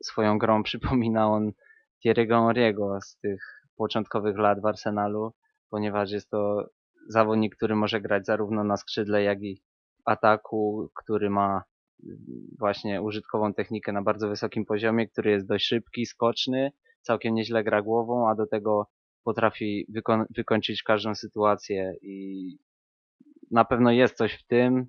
swoją 0.02 0.38
grą 0.38 0.62
przypomina 0.62 1.28
on 1.28 1.52
Thierry'ego 2.04 2.48
Henry'ego 2.48 3.00
z 3.00 3.16
tych 3.16 3.62
początkowych 3.76 4.38
lat 4.38 4.60
w 4.60 4.66
Arsenalu, 4.66 5.32
ponieważ 5.74 6.10
jest 6.10 6.30
to 6.30 6.68
zawodnik, 7.08 7.56
który 7.56 7.76
może 7.76 8.00
grać 8.00 8.26
zarówno 8.26 8.64
na 8.64 8.76
skrzydle, 8.76 9.22
jak 9.22 9.42
i 9.42 9.62
ataku, 10.04 10.90
który 10.94 11.30
ma 11.30 11.62
mm, 12.04 12.18
właśnie 12.58 13.02
użytkową 13.02 13.54
technikę 13.54 13.92
na 13.92 14.02
bardzo 14.02 14.28
wysokim 14.28 14.64
poziomie, 14.64 15.08
który 15.08 15.30
jest 15.30 15.46
dość 15.46 15.66
szybki, 15.66 16.06
skoczny, 16.06 16.72
całkiem 17.00 17.34
nieźle 17.34 17.64
gra 17.64 17.82
głową, 17.82 18.28
a 18.28 18.34
do 18.34 18.46
tego 18.46 18.86
potrafi 19.24 19.86
wykon- 19.96 20.24
wykończyć 20.36 20.82
każdą 20.82 21.14
sytuację 21.14 21.94
i 22.02 22.46
na 23.50 23.64
pewno 23.64 23.90
jest 23.90 24.16
coś 24.16 24.34
w 24.34 24.46
tym. 24.46 24.86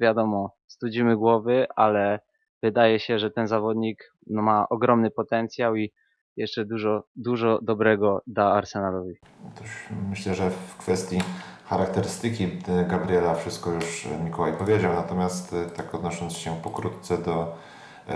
Wiadomo, 0.00 0.56
studzimy 0.66 1.16
głowy, 1.16 1.66
ale 1.76 2.20
wydaje 2.62 2.98
się, 2.98 3.18
że 3.18 3.30
ten 3.30 3.46
zawodnik 3.46 4.12
no, 4.26 4.42
ma 4.42 4.68
ogromny 4.68 5.10
potencjał 5.10 5.76
i 5.76 5.92
jeszcze 6.36 6.64
dużo, 6.64 7.04
dużo 7.16 7.58
dobrego 7.62 8.22
da 8.26 8.52
Arsenalowi. 8.52 9.14
Myślę, 10.10 10.34
że 10.34 10.50
w 10.50 10.76
kwestii 10.76 11.20
charakterystyki 11.66 12.44
e, 12.44 12.84
Gabriela 12.84 13.34
wszystko 13.34 13.70
już 13.70 14.06
e, 14.06 14.24
Mikołaj 14.24 14.52
powiedział, 14.52 14.94
natomiast 14.94 15.52
e, 15.52 15.70
tak 15.70 15.94
odnosząc 15.94 16.32
się 16.32 16.56
pokrótce 16.62 17.18
do 17.18 17.54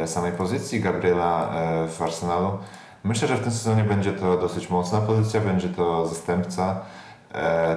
samej 0.07 0.33
pozycji 0.33 0.81
Gabriela 0.81 1.51
w 1.89 2.03
Arsenalu, 2.03 2.59
myślę, 3.05 3.29
że 3.29 3.37
w 3.37 3.43
tym 3.43 3.53
sezonie 3.53 3.85
będzie 3.85 4.13
to 4.13 4.37
dosyć 4.37 4.71
mocna 4.71 5.01
pozycja, 5.01 5.41
będzie 5.41 5.69
to 5.69 6.07
zastępca 6.07 6.81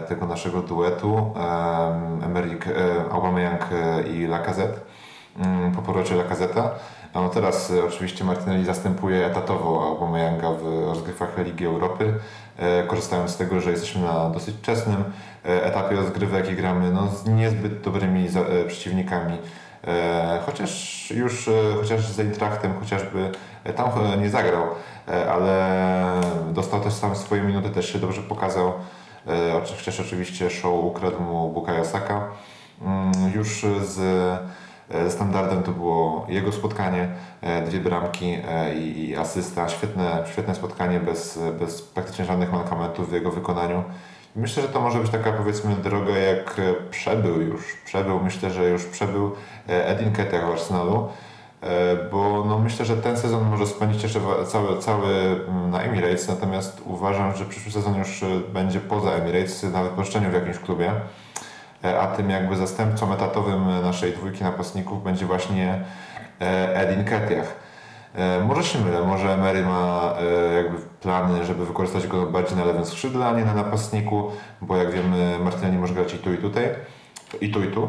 tego 0.08 0.28
naszego 0.28 0.62
duetu 0.62 1.34
em, 1.36 2.24
Emeryk, 2.24 2.68
e, 2.68 3.12
Aubameyang 3.12 3.70
i 4.14 4.28
Lacazette 4.28 4.80
mm, 5.38 5.72
po 5.72 5.82
powrocie 5.82 6.16
Lacazeta. 6.16 6.72
No 7.16 7.30
teraz 7.30 7.72
e, 7.72 7.86
oczywiście 7.86 8.24
Martinelli 8.24 8.66
zastępuje 8.66 9.26
etatowo 9.26 9.88
Aubameyanga 9.88 10.52
w 10.52 10.86
rozgrywkach 10.86 11.38
Ligi 11.46 11.66
Europy, 11.66 12.14
e, 12.58 12.84
korzystając 12.84 13.32
z 13.32 13.38
tego, 13.38 13.62
że 13.62 13.72
jesteśmy 13.72 14.02
na 14.02 14.30
dosyć 14.30 14.56
wczesnym 14.56 15.04
e, 15.46 15.66
etapie 15.66 15.96
rozgrywek 15.96 16.52
i 16.52 16.56
gramy 16.56 16.92
no, 16.92 17.08
z 17.08 17.28
niezbyt 17.28 17.82
dobrymi 17.82 18.28
e, 18.28 18.66
przeciwnikami. 18.66 19.38
Chociaż 20.46 21.12
już, 21.12 21.50
chociaż 21.82 22.08
z 22.08 22.20
Eintrachtem 22.20 22.74
chociażby 22.80 23.32
tam 23.76 23.90
nie 24.22 24.30
zagrał, 24.30 24.64
ale 25.32 25.82
dostał 26.52 26.82
też 26.82 26.94
sam 26.94 27.16
swoje 27.16 27.42
minuty, 27.42 27.70
też 27.70 27.94
się 27.94 28.00
dobrze 28.00 28.22
pokazał. 28.22 28.74
Chociaż 29.78 30.00
oczywiście 30.00 30.50
show 30.50 30.84
ukradł 30.84 31.22
mu 31.22 31.50
Bukayo 31.50 31.86
Saka. 31.86 32.28
Mm, 32.82 33.12
Już 33.36 33.66
z 33.82 34.00
standardem 35.10 35.64
to 35.64 35.72
było 35.72 36.26
jego 36.30 36.52
spotkanie, 36.52 37.08
e, 37.42 37.62
dwie 37.62 37.80
bramki 37.80 38.38
e, 38.48 38.76
i 38.76 39.16
asysta. 39.16 39.70
Świetne, 39.70 40.24
świetne 40.32 40.56
spotkanie 40.56 41.00
bez, 41.00 41.40
bez 41.60 41.82
praktycznie 41.82 42.26
żadnych 42.26 42.54
mankamentów 42.54 43.10
w 43.10 43.14
jego 43.14 43.32
wykonaniu. 43.32 43.84
Myślę, 44.36 44.64
że 44.64 44.70
to 44.70 44.82
może 44.82 45.00
być 45.00 45.12
taka 45.12 45.32
powiedzmy 45.32 45.76
droga 45.76 46.18
jak 46.18 46.60
e, 46.60 46.74
przebył 46.92 47.42
już, 47.42 47.78
przebył, 47.86 48.20
myślę, 48.20 48.50
że 48.50 48.70
już 48.70 48.86
przebył 48.86 49.32
e, 49.70 49.88
Edin 49.88 50.12
Ketia 50.12 50.48
w 50.48 50.52
Arsenalu, 50.52 51.08
e, 51.62 51.96
bo 52.12 52.46
no 52.48 52.60
myślę, 52.60 52.86
że 52.86 52.98
ten 52.98 53.18
sezon 53.18 53.50
może 53.50 53.68
spędzić 53.68 54.04
jeszcze 54.04 54.20
cały, 54.48 54.80
cały 54.80 55.08
mm, 55.48 55.70
na 55.70 55.82
Emirates, 55.82 56.28
natomiast 56.28 56.82
uważam, 56.86 57.36
że 57.36 57.46
przyszły 57.46 57.72
sezon 57.72 57.98
już 57.98 58.24
e, 58.24 58.28
będzie 58.54 58.80
poza 58.80 59.12
Emirates, 59.12 59.64
nawet 59.64 59.92
po 59.92 60.04
szczeniu 60.04 60.30
w 60.30 60.34
jakimś 60.34 60.60
klubie. 60.60 60.92
E, 61.84 62.00
a 62.00 62.08
tym 62.08 62.30
jakby 62.30 62.56
zastępcą 62.56 63.14
etatowym 63.14 63.82
naszej 63.82 64.14
dwójki 64.14 64.44
napastników 64.44 65.04
będzie 65.04 65.26
właśnie 65.26 65.84
e, 66.42 66.76
Edin 66.76 67.06
Ketiach. 67.06 67.56
E, 68.16 68.40
Może 68.44 68.64
się 68.64 68.80
mylę, 68.80 69.02
może 69.08 69.34
Emery 69.34 69.62
ma 69.66 70.14
jakby 70.56 70.78
plany, 71.02 71.46
żeby 71.46 71.66
wykorzystać 71.66 72.08
go 72.08 72.26
bardziej 72.26 72.58
na 72.58 72.66
lewym 72.66 72.86
skrzydle, 72.86 73.26
a 73.26 73.34
nie 73.34 73.46
na 73.46 73.54
napastniku, 73.54 74.32
bo 74.62 74.78
jak 74.78 74.92
wiemy 74.92 75.40
Martinelli 75.40 75.78
może 75.78 75.94
grać 75.94 76.14
i 76.14 76.18
tu 76.18 76.34
i 76.34 76.38
tutaj, 76.38 76.70
i 77.42 77.52
tu 77.52 77.64
i 77.64 77.68
tu. 77.68 77.88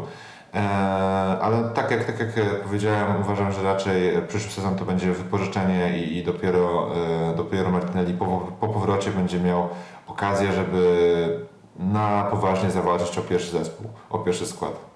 Ale 1.40 1.70
tak 1.74 1.90
jak, 1.90 2.04
tak 2.04 2.18
jak 2.18 2.60
powiedziałem, 2.62 3.20
uważam, 3.20 3.52
że 3.52 3.62
raczej 3.62 4.12
przyszły 4.28 4.50
sezon 4.50 4.76
to 4.76 4.84
będzie 4.84 5.12
wypożyczenie 5.12 5.98
i, 5.98 6.16
i 6.16 6.24
dopiero, 6.24 6.90
dopiero 7.36 7.70
Martinelli 7.70 8.14
po, 8.14 8.26
po 8.60 8.68
powrocie 8.68 9.10
będzie 9.10 9.40
miał 9.40 9.68
okazję, 10.06 10.52
żeby 10.52 11.46
na 11.76 12.28
poważnie 12.30 12.70
zawalczyć 12.70 13.18
o 13.18 13.22
pierwszy 13.22 13.50
zespół, 13.50 13.86
o 14.10 14.18
pierwszy 14.18 14.46
skład. 14.46 14.94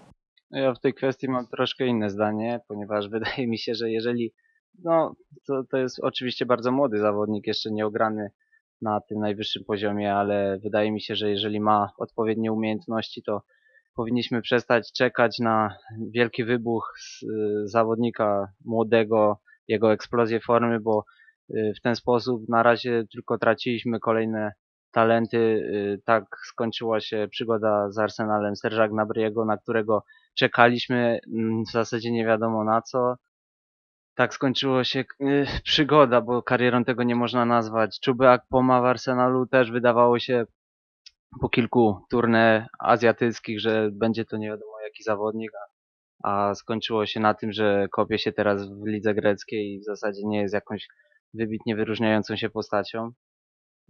Ja 0.50 0.74
w 0.74 0.80
tej 0.80 0.94
kwestii 0.94 1.28
mam 1.28 1.46
troszkę 1.46 1.86
inne 1.86 2.10
zdanie, 2.10 2.60
ponieważ 2.68 3.08
wydaje 3.18 3.46
mi 3.46 3.58
się, 3.58 3.74
że 3.74 3.90
jeżeli, 3.90 4.32
no 4.84 5.14
to, 5.46 5.64
to 5.70 5.76
jest 5.76 6.00
oczywiście 6.02 6.46
bardzo 6.46 6.72
młody 6.72 6.98
zawodnik, 6.98 7.46
jeszcze 7.46 7.70
nie 7.70 7.86
ograny 7.86 8.30
na 8.82 9.00
tym 9.00 9.18
najwyższym 9.18 9.64
poziomie, 9.64 10.14
ale 10.14 10.58
wydaje 10.58 10.92
mi 10.92 11.00
się, 11.00 11.16
że 11.16 11.30
jeżeli 11.30 11.60
ma 11.60 11.90
odpowiednie 11.98 12.52
umiejętności, 12.52 13.22
to 13.22 13.42
powinniśmy 13.94 14.42
przestać 14.42 14.92
czekać 14.92 15.38
na 15.38 15.76
wielki 16.10 16.44
wybuch 16.44 16.94
z, 17.00 17.22
y, 17.22 17.68
zawodnika 17.68 18.52
młodego, 18.64 19.38
jego 19.68 19.92
eksplozję 19.92 20.40
formy, 20.40 20.80
bo 20.80 21.04
y, 21.50 21.72
w 21.76 21.80
ten 21.80 21.96
sposób 21.96 22.48
na 22.48 22.62
razie 22.62 23.04
tylko 23.12 23.38
traciliśmy 23.38 24.00
kolejne 24.00 24.52
talenty. 24.98 25.36
Y, 25.36 26.02
Tak 26.04 26.24
skończyła 26.46 27.00
się 27.00 27.28
przygoda 27.30 27.90
z 27.90 27.98
Arsenalem 27.98 28.54
Serge'a 28.54 28.88
Gnabry'ego, 28.88 29.46
na 29.46 29.56
którego 29.56 30.02
czekaliśmy 30.34 31.20
mm, 31.34 31.64
w 31.64 31.70
zasadzie 31.70 32.10
nie 32.12 32.26
wiadomo 32.26 32.64
na 32.64 32.82
co. 32.82 33.16
Tak 34.14 34.34
skończyło 34.34 34.84
się 34.84 35.04
y, 35.20 35.46
przygoda, 35.64 36.20
bo 36.20 36.42
karierą 36.42 36.84
tego 36.84 37.02
nie 37.02 37.14
można 37.16 37.44
nazwać. 37.44 38.00
Czuby 38.00 38.28
Akpoma 38.28 38.80
w 38.80 38.84
Arsenalu 38.84 39.46
też 39.46 39.70
wydawało 39.70 40.18
się 40.18 40.44
po 41.40 41.48
kilku 41.48 42.00
turne 42.10 42.66
azjatyckich, 42.78 43.60
że 43.60 43.90
będzie 43.92 44.24
to 44.24 44.36
nie 44.36 44.48
wiadomo 44.48 44.80
jaki 44.84 45.02
zawodnik, 45.02 45.50
a, 46.24 46.40
a 46.50 46.54
skończyło 46.54 47.06
się 47.06 47.20
na 47.20 47.34
tym, 47.34 47.52
że 47.52 47.86
kopie 47.92 48.18
się 48.18 48.32
teraz 48.32 48.68
w 48.68 48.86
lidze 48.86 49.14
greckiej 49.14 49.74
i 49.74 49.80
w 49.80 49.84
zasadzie 49.84 50.22
nie 50.24 50.40
jest 50.40 50.54
jakąś 50.54 50.88
wybitnie 51.34 51.76
wyróżniającą 51.76 52.36
się 52.36 52.50
postacią. 52.50 53.12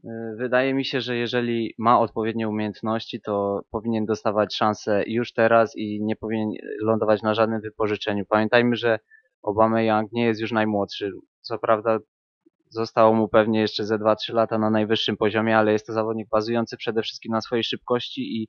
Y, 0.05 0.37
Wydaje 0.37 0.75
mi 0.75 0.85
się, 0.85 1.01
że 1.01 1.17
jeżeli 1.17 1.75
ma 1.79 2.01
odpowiednie 2.01 2.49
umiejętności, 2.49 3.21
to 3.21 3.61
powinien 3.71 4.07
dostawać 4.07 4.57
szansę 4.57 5.03
już 5.07 5.33
teraz 5.33 5.77
i 5.77 6.05
nie 6.05 6.17
powinien 6.17 6.51
lądować 6.81 7.23
na 7.23 7.35
żadnym 7.35 7.61
wypożyczeniu. 7.61 8.25
Pamiętajmy, 8.29 8.77
że 8.77 8.99
Obama 9.43 9.83
Young 9.83 10.13
nie 10.13 10.25
jest 10.25 10.41
już 10.41 10.53
najmłodszy. 10.53 11.13
Co 11.41 11.59
prawda 11.59 11.99
zostało 12.71 13.15
mu 13.15 13.29
pewnie 13.29 13.61
jeszcze 13.61 13.85
ze 13.85 13.99
2-3 13.99 14.35
lata 14.35 14.59
na 14.59 14.71
najwyższym 14.71 15.17
poziomie, 15.17 15.59
ale 15.59 15.73
jest 15.73 15.87
to 15.87 15.93
zawodnik 15.93 16.29
bazujący 16.29 16.77
przede 16.77 17.03
wszystkim 17.03 17.33
na 17.33 17.41
swojej 17.41 17.65
szybkości 17.65 18.43
i 18.43 18.49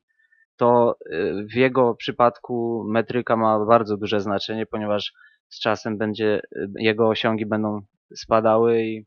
to 0.57 0.95
y, 1.13 1.45
w 1.51 1.55
jego 1.55 1.95
przypadku 1.95 2.83
metryka 2.87 3.35
ma 3.35 3.65
bardzo 3.65 3.97
duże 3.97 4.21
znaczenie, 4.21 4.65
ponieważ 4.65 5.13
z 5.49 5.59
czasem 5.59 5.97
będzie 5.97 6.41
y, 6.55 6.67
jego 6.75 7.07
osiągi 7.07 7.45
będą 7.45 7.81
spadały 8.15 8.83
i 8.83 9.05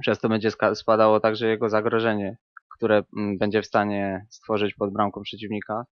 przez 0.00 0.20
to 0.20 0.28
będzie 0.28 0.50
spadało 0.74 1.20
także 1.20 1.48
jego 1.48 1.68
zagrożenie, 1.68 2.36
które 2.76 3.02
mm, 3.16 3.38
będzie 3.38 3.62
w 3.62 3.66
stanie 3.66 4.26
stworzyć 4.30 4.74
pod 4.74 4.92
bramką 4.92 5.22
przeciwnika. 5.22 5.84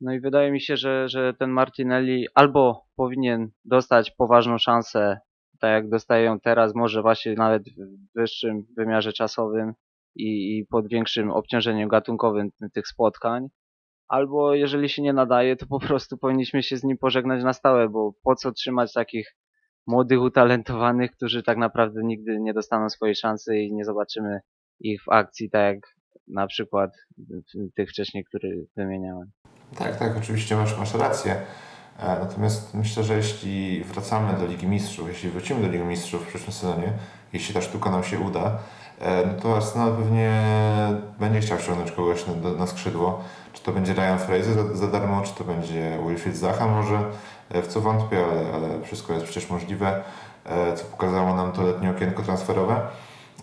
No 0.00 0.12
i 0.12 0.20
wydaje 0.20 0.52
mi 0.52 0.60
się, 0.60 0.76
że, 0.76 1.08
że 1.08 1.34
ten 1.34 1.50
Martinelli 1.50 2.26
albo 2.34 2.84
powinien 2.96 3.50
dostać 3.64 4.10
poważną 4.10 4.58
szansę, 4.58 5.20
tak 5.60 5.70
jak 5.70 5.88
dostaje 5.88 6.24
ją 6.24 6.40
teraz, 6.40 6.74
może 6.74 7.02
właśnie 7.02 7.34
nawet 7.34 7.62
w 7.62 8.14
wyższym 8.14 8.66
wymiarze 8.76 9.12
czasowym 9.12 9.72
i, 10.16 10.58
i 10.58 10.66
pod 10.66 10.88
większym 10.88 11.30
obciążeniem 11.30 11.88
gatunkowym 11.88 12.50
tych 12.74 12.88
spotkań, 12.88 13.48
albo 14.08 14.54
jeżeli 14.54 14.88
się 14.88 15.02
nie 15.02 15.12
nadaje, 15.12 15.56
to 15.56 15.66
po 15.66 15.80
prostu 15.80 16.18
powinniśmy 16.18 16.62
się 16.62 16.76
z 16.76 16.84
nim 16.84 16.98
pożegnać 16.98 17.44
na 17.44 17.52
stałe, 17.52 17.88
bo 17.88 18.12
po 18.22 18.34
co 18.34 18.52
trzymać 18.52 18.92
takich 18.92 19.36
młodych, 19.86 20.20
utalentowanych, 20.20 21.10
którzy 21.10 21.42
tak 21.42 21.58
naprawdę 21.58 22.00
nigdy 22.04 22.40
nie 22.40 22.54
dostaną 22.54 22.90
swojej 22.90 23.14
szansy 23.14 23.58
i 23.58 23.72
nie 23.74 23.84
zobaczymy 23.84 24.40
ich 24.80 25.02
w 25.02 25.08
akcji, 25.08 25.50
tak 25.50 25.74
jak 25.74 25.78
na 26.28 26.46
przykład 26.46 26.90
tych 27.74 27.90
wcześniej, 27.90 28.24
które 28.24 28.48
wymieniałem. 28.76 29.30
Tak, 29.78 29.96
tak, 29.98 30.16
oczywiście 30.16 30.56
masz, 30.56 30.78
masz 30.78 30.94
rację. 30.94 31.32
E, 31.98 32.18
Natomiast 32.20 32.74
myślę, 32.74 33.04
że 33.04 33.16
jeśli 33.16 33.84
wracamy 33.84 34.38
do 34.38 34.46
Ligi 34.46 34.66
Mistrzów, 34.66 35.08
jeśli 35.08 35.30
wrócimy 35.30 35.60
do 35.60 35.68
Ligi 35.68 35.84
Mistrzów 35.84 36.24
w 36.24 36.28
przyszłym 36.28 36.52
sezonie, 36.52 36.92
jeśli 37.32 37.54
ta 37.54 37.60
sztuka 37.60 37.90
nam 37.90 38.04
się 38.04 38.18
uda, 38.18 38.58
no 39.02 39.42
to 39.42 39.56
Arsenal 39.56 39.92
pewnie 39.96 40.42
będzie 41.20 41.40
chciał 41.40 41.58
ściągnąć 41.58 41.92
kogoś 41.92 42.24
na, 42.26 42.50
na 42.50 42.66
skrzydło. 42.66 43.20
Czy 43.52 43.62
to 43.62 43.72
będzie 43.72 43.94
Ryan 43.94 44.18
Fraser 44.18 44.54
za, 44.54 44.76
za 44.76 44.86
darmo, 44.86 45.22
czy 45.22 45.34
to 45.34 45.44
będzie 45.44 45.98
Wilfried 46.06 46.36
Zaha 46.36 46.66
może, 46.66 47.04
e, 47.50 47.62
w 47.62 47.66
co 47.66 47.80
wątpię, 47.80 48.24
ale, 48.24 48.54
ale 48.54 48.82
wszystko 48.82 49.12
jest 49.12 49.24
przecież 49.24 49.50
możliwe, 49.50 50.02
e, 50.46 50.76
co 50.76 50.84
pokazało 50.84 51.34
nam 51.34 51.52
to 51.52 51.62
letnie 51.62 51.90
okienko 51.90 52.22
transferowe. 52.22 52.80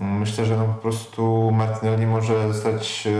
Mm, 0.01 0.19
Myślę, 0.19 0.45
że 0.45 0.57
no 0.57 0.65
po 0.65 0.81
prostu 0.81 1.51
Martinelli 1.51 2.07
może 2.07 2.53
zostać 2.53 3.07
e, 3.07 3.11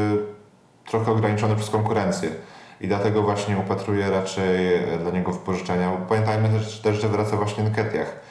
trochę 0.89 1.11
ograniczony 1.11 1.55
przez 1.55 1.69
konkurencję 1.69 2.29
i 2.81 2.87
dlatego 2.87 3.21
właśnie 3.21 3.57
upatruję 3.57 4.09
raczej 4.09 4.75
e, 4.75 4.97
dla 4.97 5.11
niego 5.11 5.31
wypożyczenia. 5.31 5.91
Pamiętajmy 6.09 6.49
też, 6.83 7.01
że 7.01 7.09
wraca 7.09 7.37
właśnie 7.37 7.63
Nketiah 7.63 8.07
E, 8.07 8.28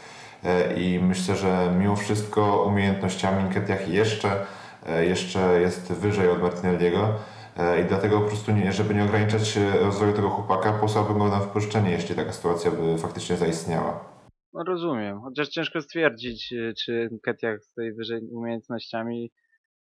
i 0.76 0.98
myślę, 1.02 1.36
że 1.36 1.74
mimo 1.78 1.96
wszystko 1.96 2.64
umiejętnościami 2.64 3.44
Nketiah 3.44 3.88
jeszcze, 3.88 4.46
e, 4.86 5.06
jeszcze 5.06 5.60
jest 5.60 5.92
wyżej 5.92 6.28
od 6.28 6.42
Martinelliego 6.42 7.14
e, 7.56 7.80
i 7.80 7.84
dlatego 7.84 8.20
po 8.20 8.26
prostu, 8.26 8.52
nie, 8.52 8.72
żeby 8.72 8.94
nie 8.94 9.04
ograniczać 9.04 9.56
e, 9.56 9.78
rozwoju 9.78 10.12
tego 10.12 10.30
chłopaka, 10.30 10.72
posłałbym 10.72 11.18
go 11.18 11.28
na 11.28 11.40
wypożyczenie, 11.40 11.90
jeśli 11.90 12.14
taka 12.14 12.32
sytuacja 12.32 12.70
by 12.70 12.98
faktycznie 12.98 13.36
zaistniała. 13.36 14.04
No 14.52 14.64
rozumiem, 14.64 15.20
chociaż 15.20 15.48
ciężko 15.48 15.80
stwierdzić, 15.80 16.54
czy 16.84 17.08
Nketiah 17.12 17.62
stoi 17.62 17.92
wyżej 17.92 18.20
umiejętnościami, 18.32 19.32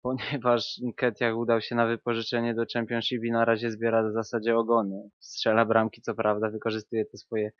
ponieważ 0.01 0.77
Nketiah 0.83 1.37
udał 1.37 1.61
się 1.61 1.75
na 1.75 1.87
wypożyczenie 1.87 2.53
do 2.53 2.63
Championship 2.73 3.23
i 3.23 3.31
na 3.31 3.45
razie 3.45 3.71
zbiera 3.71 4.09
w 4.09 4.13
zasadzie 4.13 4.57
ogony. 4.57 5.09
Strzela 5.19 5.65
bramki, 5.65 6.01
co 6.01 6.15
prawda, 6.15 6.49
wykorzystuje 6.49 7.05
te 7.05 7.17
swoje 7.17 7.51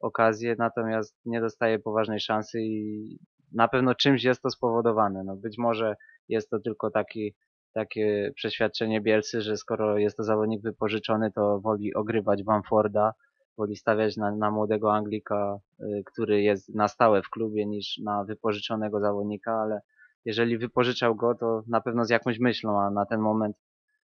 okazje, 0.00 0.56
natomiast 0.58 1.16
nie 1.24 1.40
dostaje 1.40 1.78
poważnej 1.78 2.20
szansy 2.20 2.60
i 2.60 3.18
na 3.52 3.68
pewno 3.68 3.94
czymś 3.94 4.24
jest 4.24 4.42
to 4.42 4.50
spowodowane. 4.50 5.24
No 5.24 5.36
być 5.36 5.58
może 5.58 5.96
jest 6.28 6.50
to 6.50 6.58
tylko 6.58 6.90
taki, 6.90 7.34
takie 7.72 8.32
przeświadczenie 8.34 9.00
Bielsy, 9.00 9.40
że 9.40 9.56
skoro 9.56 9.98
jest 9.98 10.16
to 10.16 10.24
zawodnik 10.24 10.62
wypożyczony, 10.62 11.32
to 11.32 11.60
woli 11.60 11.94
ogrywać 11.94 12.42
Bamforda, 12.42 13.12
woli 13.58 13.76
stawiać 13.76 14.16
na, 14.16 14.36
na 14.36 14.50
młodego 14.50 14.94
Anglika, 14.94 15.58
y, 15.80 16.02
który 16.06 16.42
jest 16.42 16.74
na 16.74 16.88
stałe 16.88 17.22
w 17.22 17.30
klubie, 17.30 17.66
niż 17.66 17.98
na 18.04 18.24
wypożyczonego 18.24 19.00
zawodnika, 19.00 19.52
ale 19.52 19.80
jeżeli 20.24 20.58
wypożyczał 20.58 21.14
go, 21.14 21.34
to 21.34 21.62
na 21.68 21.80
pewno 21.80 22.04
z 22.04 22.10
jakąś 22.10 22.38
myślą, 22.38 22.80
a 22.80 22.90
na 22.90 23.06
ten 23.06 23.20
moment 23.20 23.56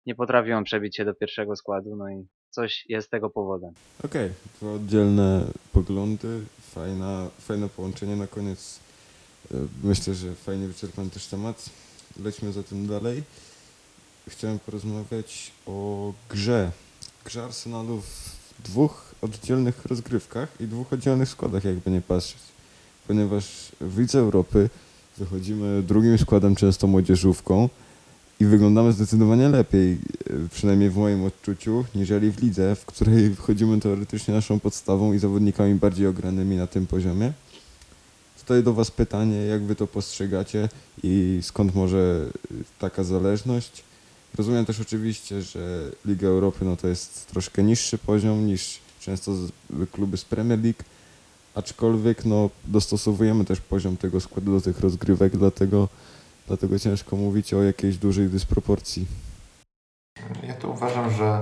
nie 0.06 0.16
potrafią 0.16 0.64
przebić 0.64 0.96
się 0.96 1.06
do 1.06 1.16
pierwszego 1.16 1.56
składu, 1.56 1.96
no 1.96 2.10
i 2.10 2.28
coś 2.56 2.86
jest 2.90 3.12
tego 3.12 3.30
powodem. 3.30 3.74
Okej, 4.04 4.32
dwa 4.62 4.72
oddzielne 4.72 5.46
poglądy, 5.74 6.42
fajna, 6.76 7.28
fajne 7.40 7.70
połączenie 7.70 8.16
na 8.16 8.28
koniec. 8.28 8.80
E, 9.52 9.58
Myślę, 9.84 10.14
że 10.14 10.36
fajnie 10.36 10.68
wyczerpany 10.68 11.10
też 11.10 11.28
temat. 11.28 11.70
Lećmy 12.24 12.54
zatem 12.54 12.88
dalej. 12.88 13.24
Chciałem 14.30 14.60
porozmawiać 14.60 15.52
o 15.66 16.14
grze. 16.30 16.72
Grze 17.26 17.44
Arsenalu 17.44 18.02
w 18.02 18.64
dwóch 18.64 19.16
oddzielnych 19.22 19.86
rozgrywkach 19.86 20.50
i 20.60 20.68
dwóch 20.68 20.94
oddzielnych 20.94 21.30
składach, 21.30 21.64
jakby 21.64 21.92
nie 21.92 22.02
patrzeć. 22.02 22.42
Ponieważ 23.08 23.72
w 23.82 24.00
Lidze 24.00 24.20
Europy 24.20 24.70
wychodzimy 25.18 25.84
drugim 25.84 26.18
składem, 26.18 26.56
często 26.56 26.88
młodzieżówką 26.88 27.70
i 28.40 28.46
wyglądamy 28.46 28.92
zdecydowanie 28.92 29.50
lepiej, 29.50 29.92
e, 29.94 29.98
przynajmniej 30.52 30.90
w 30.90 30.98
moim 30.98 31.24
odczuciu, 31.24 31.86
niżeli 31.96 32.32
w 32.32 32.42
lidze, 32.42 32.76
w 32.76 32.86
której 32.86 33.36
wchodzimy 33.36 33.80
teoretycznie 33.80 34.34
naszą 34.34 34.60
podstawą 34.60 35.14
i 35.14 35.20
zawodnikami 35.20 35.76
bardziej 35.76 36.08
ogranymi 36.08 36.56
na 36.56 36.68
tym 36.68 36.88
poziomie. 36.88 37.34
Tutaj 38.40 38.64
do 38.64 38.74
Was 38.74 38.92
pytanie, 38.92 39.38
jak 39.38 39.64
Wy 39.64 39.76
to 39.76 39.88
postrzegacie 39.88 40.70
i 41.04 41.40
skąd 41.42 41.76
może 41.76 42.30
y, 42.52 42.64
taka 42.80 43.04
zależność? 43.04 43.84
Rozumiem 44.36 44.66
też 44.66 44.80
oczywiście, 44.80 45.42
że 45.42 45.92
Liga 46.06 46.28
Europy 46.28 46.66
no 46.66 46.78
to 46.78 46.88
jest 46.88 47.28
troszkę 47.28 47.64
niższy 47.64 47.98
poziom 47.98 48.48
niż 48.48 48.80
często 49.00 49.36
kluby 49.92 50.18
z 50.18 50.26
Premier 50.26 50.60
League, 50.64 50.84
aczkolwiek 51.56 52.26
no 52.26 52.50
dostosowujemy 52.66 53.46
też 53.46 53.62
poziom 53.62 53.98
tego 53.98 54.22
składu 54.22 54.52
do 54.52 54.62
tych 54.62 54.80
rozgrywek, 54.80 55.38
dlatego, 55.38 55.90
dlatego 56.48 56.80
ciężko 56.80 57.16
mówić 57.16 57.54
o 57.54 57.64
jakiejś 57.64 57.98
dużej 57.98 58.28
dysproporcji. 58.28 59.08
Ja 60.44 60.54
tu 60.54 60.72
uważam, 60.72 61.12
że 61.12 61.42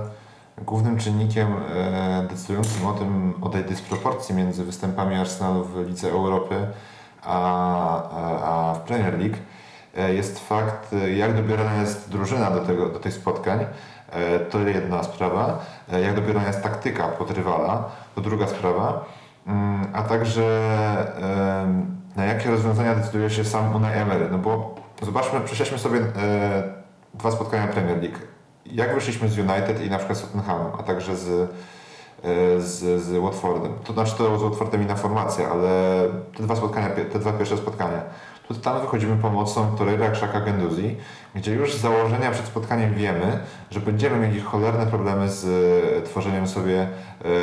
głównym 0.62 0.98
czynnikiem 0.98 1.48
e, 1.74 2.26
decydującym 2.30 2.86
o 2.86 2.92
tym, 2.92 3.34
o 3.42 3.48
tej 3.48 3.64
dysproporcji 3.64 4.34
między 4.34 4.64
występami 4.64 5.14
Arsenalu 5.14 5.64
w 5.64 5.88
Lidze 5.88 6.10
Europy 6.10 6.66
a, 7.22 8.70
a, 8.70 8.74
w 8.74 8.80
Premier 8.80 9.18
League 9.18 9.36
e, 9.96 10.14
jest 10.14 10.38
fakt, 10.38 10.94
jak 11.16 11.36
dobierana 11.36 11.74
jest 11.80 12.10
drużyna 12.10 12.50
do, 12.50 12.60
tego, 12.60 12.88
do 12.88 12.98
tych 12.98 13.14
spotkań. 13.14 13.66
E, 14.10 14.40
To 14.40 14.58
jedna 14.58 15.02
sprawa. 15.02 15.64
Jak 16.02 16.14
dobierana 16.14 16.46
jest 16.46 16.62
taktyka 16.62 17.08
pod 17.08 17.30
rywala, 17.30 17.90
to 18.14 18.20
druga 18.20 18.46
sprawa. 18.46 19.04
Mm, 19.46 19.86
A 19.92 20.02
także 20.02 20.44
na 22.16 22.24
jakie 22.24 22.50
rozwiązania 22.50 22.94
decyduje 22.94 23.30
się 23.30 23.44
sam 23.44 23.76
Unai 23.76 23.98
Emery. 23.98 24.28
No 24.30 24.38
bo 24.38 24.74
zobaczmy, 25.02 25.40
przeszliśmy 25.40 25.78
sobie 25.78 26.00
e, 26.00 26.62
dwa 27.14 27.30
spotkania 27.30 27.66
Premier 27.66 28.02
League 28.02 28.18
jak 28.66 28.94
wyszliśmy 28.94 29.28
z 29.28 29.38
United 29.38 29.82
i 29.86 29.90
na 29.90 29.98
przykład 29.98 30.18
z 30.18 30.22
Tottenhamem, 30.22 30.72
a 30.78 30.82
także 30.82 31.16
z, 31.16 31.28
e, 31.30 32.60
z, 32.60 33.02
z 33.02 33.22
Watfordem. 33.22 33.72
To 33.84 33.92
znaczy 33.92 34.14
to 34.18 34.38
z 34.38 34.42
Watfordem 34.42 34.82
inna 34.82 34.94
formacja, 34.94 35.50
ale 35.50 35.68
te 36.36 36.42
dwa 36.42 36.56
spotkania, 36.56 36.88
te 37.12 37.18
dwa 37.18 37.32
pierwsze 37.32 37.56
spotkania, 37.56 38.02
to 38.48 38.54
tam 38.54 38.80
wychodzimy 38.80 39.16
pomocą 39.16 39.76
Torreira, 39.76 40.10
Krzaka, 40.10 40.40
Genduzi, 40.40 40.96
gdzie 41.34 41.52
już 41.52 41.74
z 41.74 41.80
założenia 41.80 42.30
przed 42.30 42.46
spotkaniem 42.46 42.94
wiemy, 42.94 43.38
że 43.70 43.80
będziemy 43.80 44.28
mieli 44.28 44.40
cholerne 44.40 44.86
problemy 44.86 45.28
z 45.28 45.44
e, 45.44 46.02
tworzeniem 46.02 46.48
sobie 46.48 46.88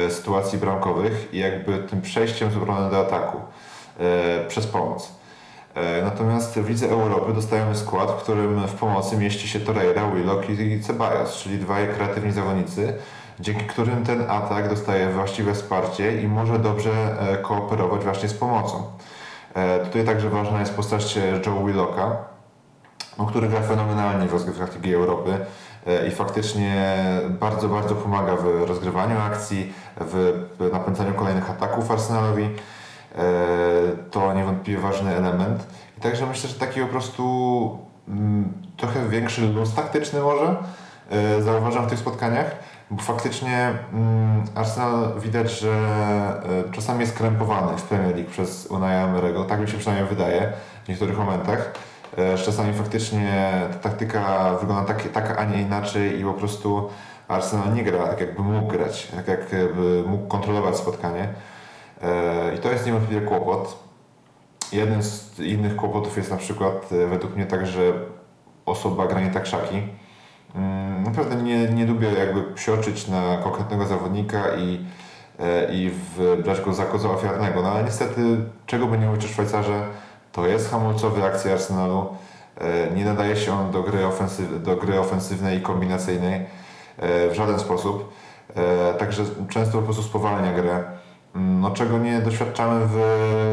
sytuacji 0.10 0.60
bramkowych 0.60 1.34
i 1.34 1.38
jakby 1.40 1.78
tym 1.78 2.02
przejściem 2.02 2.52
z 2.52 2.58
obrony 2.58 2.92
do 2.92 3.00
ataku 3.00 3.38
przez 4.48 4.68
pomoc. 4.68 5.21
E, 5.76 6.02
Natomiast 6.04 6.60
w 6.60 6.70
Lidze 6.70 6.90
Europy 6.90 7.34
dostajemy 7.34 7.76
skład, 7.76 8.12
w 8.12 8.24
którym 8.24 8.68
w 8.68 8.74
pomocy 8.74 9.18
mieści 9.18 9.48
się 9.48 9.60
Torreira, 9.60 10.12
Willock 10.12 10.50
i 10.50 10.82
Ceballos, 10.82 11.36
czyli 11.44 11.58
dwaj 11.58 11.88
kreatywni 11.88 12.32
zawodnicy, 12.32 12.94
dzięki 13.40 13.66
którym 13.66 14.06
ten 14.06 14.30
atak 14.30 14.70
dostaje 14.70 15.10
właściwe 15.10 15.54
wsparcie 15.54 16.22
i 16.22 16.28
może 16.28 16.60
dobrze 16.60 16.92
e, 17.20 17.38
kooperować 17.38 18.04
właśnie 18.04 18.30
z 18.30 18.34
pomocą. 18.34 18.84
E, 19.54 19.80
Tutaj 19.80 20.06
także 20.06 20.30
ważna 20.30 20.60
jest 20.60 20.76
postać 20.76 21.20
Joe 21.46 21.66
Willocka, 21.66 22.18
no, 23.18 23.26
który 23.26 23.48
gra 23.48 23.62
fenomenalnie 23.62 24.28
w 24.28 24.34
rozgrywkach 24.34 24.76
Ligi 24.76 24.94
Europy 24.94 25.38
i 26.08 26.12
faktycznie 26.12 27.04
bardzo, 27.30 27.68
bardzo 27.68 27.96
pomaga 27.96 28.36
w 28.36 28.64
rozgrywaniu 28.68 29.20
akcji, 29.20 29.74
w 29.98 30.70
napędzaniu 30.74 31.14
kolejnych 31.14 31.50
ataków 31.50 31.92
Arsenalowi. 31.92 32.50
E, 33.16 34.12
To 34.12 34.34
niewątpliwie 34.34 34.80
ważny 34.80 35.16
element. 35.16 35.68
I 35.98 36.02
także 36.02 36.26
myślę, 36.26 36.50
że 36.50 36.56
taki 36.56 36.80
po 36.80 36.88
prostu 36.88 37.80
mm, 38.08 38.54
trochę 38.78 39.10
większy 39.10 39.42
luz 39.42 39.74
taktyczny 39.74 40.22
może 40.22 40.56
e, 41.10 41.42
zauważam 41.42 41.86
w 41.86 41.90
tych 41.90 42.00
spotkaniach, 42.00 42.56
bo 42.92 43.02
faktycznie 43.02 43.74
mm, 43.94 44.44
Arsenal 44.56 45.20
widać, 45.20 45.60
że 45.60 45.72
e, 46.70 46.72
czasami 46.72 47.00
jest 47.00 47.18
krępowany 47.18 47.78
w 47.78 47.84
Premier 47.84 48.16
League 48.16 48.32
przez 48.32 48.66
Unai 48.66 49.06
Emery'ego, 49.06 49.46
tak 49.46 49.60
mi 49.60 49.68
się 49.68 49.78
przynajmniej 49.78 50.10
wydaje 50.10 50.54
w 50.86 50.90
niektórych 50.90 51.18
momentach. 51.18 51.72
Czasami 52.46 52.74
faktycznie 52.74 53.52
ta 53.72 53.90
taktyka 53.90 54.54
wygląda 54.62 54.94
tak, 54.94 55.12
tak, 55.12 55.40
a 55.40 55.46
nie 55.46 55.62
inaczej 55.62 56.20
i 56.20 56.24
po 56.24 56.34
prostu 56.34 56.90
Arsenal 57.28 57.74
nie 57.74 57.84
gra 57.84 58.08
tak, 58.08 58.20
jakby 58.20 58.44
mógł 58.44 58.68
grać, 58.68 59.08
tak 59.16 59.28
jakby 59.28 60.04
mógł 60.08 60.28
kontrolować 60.28 60.76
spotkanie. 60.78 61.28
E, 62.04 62.56
I 62.56 62.58
to 62.58 62.72
jest 62.72 62.86
niewątpliwie 62.86 63.28
kłopot. 63.28 63.80
Jeden 64.72 65.04
z 65.04 65.40
innych 65.40 65.76
kłopotów 65.76 66.18
jest 66.18 66.32
na 66.32 66.38
przykład 66.38 66.90
e, 66.92 67.08
według 67.08 67.36
mnie 67.36 67.46
także 67.46 67.94
osoba 68.66 69.08
Granita 69.08 69.40
Krzaki. 69.40 69.82
Mm, 70.56 71.04
Naprawdę 71.04 71.36
nie, 71.36 71.68
nie 71.68 71.86
lubię 71.86 72.12
jakby 72.12 72.44
psioczyć 72.44 73.08
na 73.08 73.38
konkretnego 73.38 73.86
zawodnika 73.86 74.56
i, 74.56 74.86
e, 75.40 75.74
i 75.74 75.92
brać 76.44 76.62
go 76.62 76.74
za 76.74 76.86
koza 76.86 77.10
ofiarnego, 77.10 77.62
no 77.62 77.72
ale 77.72 77.84
niestety 77.84 78.22
czego 78.66 78.88
by 78.88 78.98
nie 78.98 79.08
mówić 79.08 79.26
o 79.26 79.28
Szwajcarze, 79.28 79.84
to 80.32 80.48
jest 80.48 80.72
hamulcowy 80.72 81.24
akcji 81.24 81.52
Arsenalu. 81.52 82.08
Nie 82.96 83.06
nadaje 83.06 83.36
się 83.36 83.54
on 83.54 83.72
do 83.72 83.84
gry, 83.84 84.06
ofensyw, 84.06 84.64
do 84.64 84.76
gry 84.76 85.00
ofensywnej 85.00 85.58
i 85.58 85.62
kombinacyjnej 85.62 86.46
w 86.98 87.32
żaden 87.34 87.60
sposób. 87.60 88.14
Także 89.00 89.24
często 89.50 89.78
po 89.78 89.84
prostu 89.84 90.04
spowalnia 90.04 90.54
grę. 90.54 90.84
No, 91.36 91.72
czego 91.72 91.98
nie 91.98 92.20
doświadczamy 92.20 92.86
w 92.86 92.98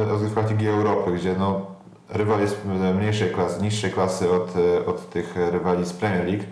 rozgrywkach 0.09 0.51
Ligi 0.51 0.69
Europy, 0.69 1.12
gdzie 1.12 1.35
no, 1.38 1.67
rywal 2.09 2.41
jest 2.41 2.64
mniejszej 2.99 3.31
klasy, 3.31 3.62
niższej 3.62 3.91
klasy 3.91 4.31
od, 4.33 4.55
e, 4.57 4.87
od 4.87 5.11
tych 5.11 5.37
rywali 5.37 5.87
z 5.87 5.93
Premier 5.93 6.27
League, 6.27 6.45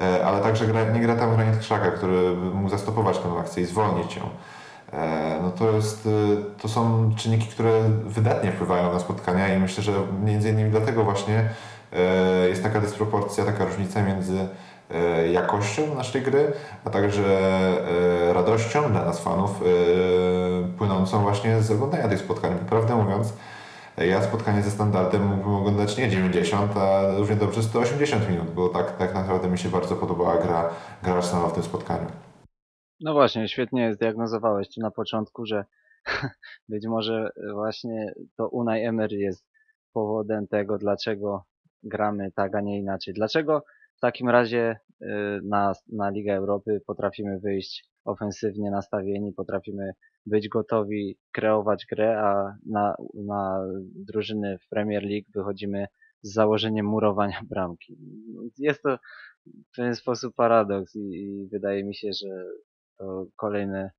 e, 0.00 0.26
ale 0.26 0.40
także 0.40 0.66
gra, 0.66 0.84
nie 0.84 1.00
gra 1.00 1.16
tam 1.16 1.36
Granit 1.36 1.58
Krzaka, 1.58 1.90
który 1.90 2.36
mógł 2.54 2.68
zastopować 2.68 3.18
tę 3.18 3.38
akcję 3.40 3.62
i 3.62 3.66
zwolnić 3.66 4.16
ją. 4.16 4.22
E, 4.92 5.38
no 5.42 5.50
to, 5.50 5.70
jest, 5.70 6.06
y, 6.06 6.36
to 6.62 6.68
są 6.68 7.10
czynniki, 7.16 7.46
które 7.46 7.72
wydatnie 8.06 8.52
wpływają 8.52 8.92
na 8.92 8.98
spotkania 8.98 9.54
i 9.54 9.58
myślę, 9.58 9.82
że 9.82 9.92
między 10.24 10.50
innymi 10.50 10.70
dlatego 10.70 11.04
właśnie 11.04 11.48
e, 11.92 12.48
jest 12.48 12.62
taka 12.62 12.80
dysproporcja, 12.80 13.44
taka 13.44 13.64
różnica 13.64 14.02
między 14.02 14.40
e, 14.40 14.48
jakością 15.32 15.94
naszej 15.94 16.22
gry, 16.22 16.52
a 16.84 16.90
także 16.90 17.22
e, 18.28 18.32
radością 18.32 18.92
dla 18.92 19.04
nas 19.04 19.24
fanów 19.24 19.50
e, 19.62 20.78
płynącą 20.78 21.22
właśnie 21.22 21.60
z 21.62 21.70
oglądania 21.70 22.08
tych 22.08 22.18
spotkań. 22.18 22.58
Prawdę 22.68 22.96
mówiąc, 22.96 23.32
ja 23.96 24.22
spotkanie 24.22 24.62
ze 24.62 24.70
standardem 24.70 25.26
mógłbym 25.26 25.54
oglądać 25.54 25.98
nie 25.98 26.08
90, 26.08 26.76
a 26.76 27.16
równie 27.16 27.36
dobrze 27.36 27.62
180 27.62 28.30
minut, 28.30 28.50
bo 28.50 28.68
tak, 28.68 28.96
tak 28.96 29.14
naprawdę 29.14 29.48
mi 29.48 29.58
się 29.58 29.68
bardzo 29.68 29.96
podobała 29.96 30.42
gra, 30.42 30.70
gra 31.02 31.14
Arsenala 31.14 31.48
w 31.48 31.54
tym 31.54 31.62
spotkaniu. 31.62 32.06
No 33.00 33.12
właśnie, 33.12 33.48
świetnie 33.48 33.94
zdiagnozowałeś 33.94 34.74
tu 34.74 34.80
na 34.80 34.90
początku, 34.90 35.46
że 35.46 35.64
być 36.68 36.86
może 36.86 37.30
właśnie 37.52 38.12
to 38.36 38.48
Unai 38.48 38.84
Emery 38.84 39.16
jest 39.16 39.46
powodem 39.92 40.48
tego, 40.48 40.78
dlaczego 40.78 41.44
gramy 41.82 42.32
tak, 42.34 42.54
a 42.54 42.60
nie 42.60 42.78
inaczej. 42.78 43.14
Dlaczego 43.14 43.64
takim 44.02 44.28
razie 44.28 44.76
y, 45.02 45.06
na, 45.44 45.72
na 45.92 46.10
Ligę 46.10 46.34
Europy 46.34 46.80
potrafimy 46.86 47.40
wyjść 47.40 47.88
ofensywnie 48.04 48.70
nastawieni, 48.70 49.32
potrafimy 49.32 49.92
być 50.26 50.48
gotowi 50.48 51.18
kreować 51.32 51.86
grę, 51.90 52.20
a 52.20 52.56
na, 52.66 52.94
na 53.14 53.64
drużyny 53.94 54.58
w 54.58 54.68
Premier 54.68 55.02
League 55.02 55.26
wychodzimy 55.34 55.86
z 56.22 56.32
założeniem 56.32 56.86
murowania 56.86 57.40
bramki. 57.50 57.96
Jest 58.58 58.82
to 58.82 58.98
w 59.46 59.76
pewien 59.76 59.94
sposób 59.94 60.34
paradoks 60.34 60.96
i, 60.96 61.00
i 61.00 61.48
wydaje 61.52 61.84
mi 61.84 61.94
się, 61.94 62.08
że 62.12 62.44
to 62.98 63.26
kolejne 63.36 63.90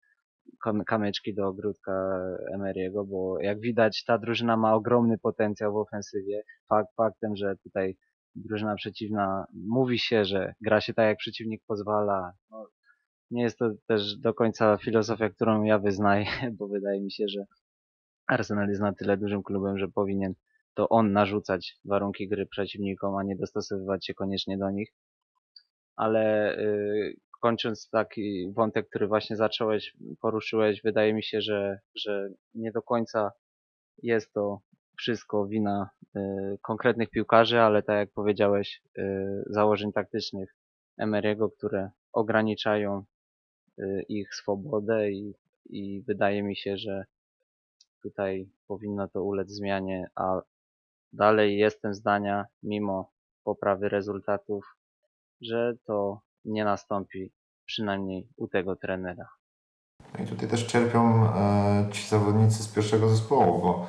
kam- 0.63 0.83
kamyczki 0.83 1.33
do 1.35 1.47
ogródka 1.47 1.91
Emery'ego, 2.55 3.05
bo 3.07 3.39
jak 3.41 3.59
widać 3.59 4.03
ta 4.03 4.17
drużyna 4.17 4.57
ma 4.57 4.73
ogromny 4.73 5.17
potencjał 5.17 5.73
w 5.73 5.77
ofensywie. 5.77 6.43
Fakt 6.69 6.95
faktem, 6.95 7.35
że 7.35 7.55
tutaj 7.63 7.97
drużyna 8.35 8.75
przeciwna 8.75 9.45
mówi 9.53 9.99
się, 9.99 10.25
że 10.25 10.53
gra 10.61 10.81
się 10.81 10.93
tak 10.93 11.05
jak 11.05 11.17
przeciwnik 11.17 11.63
pozwala. 11.67 12.33
No, 12.49 12.67
nie 13.31 13.43
jest 13.43 13.57
to 13.57 13.71
też 13.87 14.17
do 14.17 14.33
końca 14.33 14.77
filozofia, 14.77 15.29
którą 15.29 15.63
ja 15.63 15.79
wyznaję, 15.79 16.25
bo 16.57 16.67
wydaje 16.67 17.01
mi 17.01 17.11
się, 17.11 17.27
że 17.27 17.45
Arsenal 18.27 18.69
jest 18.69 18.81
na 18.81 18.93
tyle 18.93 19.17
dużym 19.17 19.43
klubem, 19.43 19.77
że 19.77 19.87
powinien 19.87 20.33
to 20.73 20.89
on 20.89 21.11
narzucać 21.11 21.79
warunki 21.85 22.27
gry 22.27 22.45
przeciwnikom, 22.45 23.15
a 23.15 23.23
nie 23.23 23.35
dostosowywać 23.35 24.05
się 24.05 24.13
koniecznie 24.13 24.57
do 24.57 24.69
nich. 24.69 24.93
Ale 25.95 26.55
y, 26.57 27.17
kończąc 27.41 27.89
taki 27.89 28.51
wątek, 28.53 28.89
który 28.89 29.07
właśnie 29.07 29.35
zacząłeś, 29.35 29.97
poruszyłeś, 30.21 30.81
wydaje 30.81 31.13
mi 31.13 31.23
się, 31.23 31.41
że, 31.41 31.79
że 31.95 32.29
nie 32.53 32.71
do 32.71 32.81
końca 32.81 33.31
jest 34.03 34.33
to 34.33 34.61
wszystko 35.03 35.45
wina 35.45 35.89
y, 36.15 36.19
konkretnych 36.61 37.09
piłkarzy, 37.09 37.59
ale 37.59 37.83
tak 37.83 37.95
jak 37.95 38.11
powiedziałeś, 38.11 38.81
y, 38.97 39.01
założeń 39.45 39.93
taktycznych 39.93 40.55
Emery'ego, 41.01 41.49
które 41.57 41.89
ograniczają 42.13 43.03
y, 43.79 44.05
ich 44.09 44.35
swobodę 44.35 45.11
i, 45.11 45.33
i 45.65 46.03
wydaje 46.07 46.43
mi 46.43 46.55
się, 46.55 46.77
że 46.77 47.05
tutaj 48.01 48.49
powinno 48.67 49.07
to 49.07 49.23
ulec 49.23 49.49
zmianie, 49.49 50.07
a 50.15 50.41
dalej 51.13 51.57
jestem 51.57 51.93
zdania, 51.93 52.45
mimo 52.63 53.11
poprawy 53.43 53.89
rezultatów, 53.89 54.75
że 55.41 55.73
to 55.85 56.21
nie 56.45 56.65
nastąpi 56.65 57.31
przynajmniej 57.65 58.27
u 58.37 58.47
tego 58.47 58.75
trenera. 58.75 59.27
I 60.23 60.27
tutaj 60.27 60.49
też 60.49 60.63
cierpią 60.63 61.25
e, 61.25 61.89
ci 61.91 62.07
zawodnicy 62.07 62.63
z 62.63 62.67
pierwszego 62.67 63.09
zespołu, 63.09 63.61
bo 63.61 63.87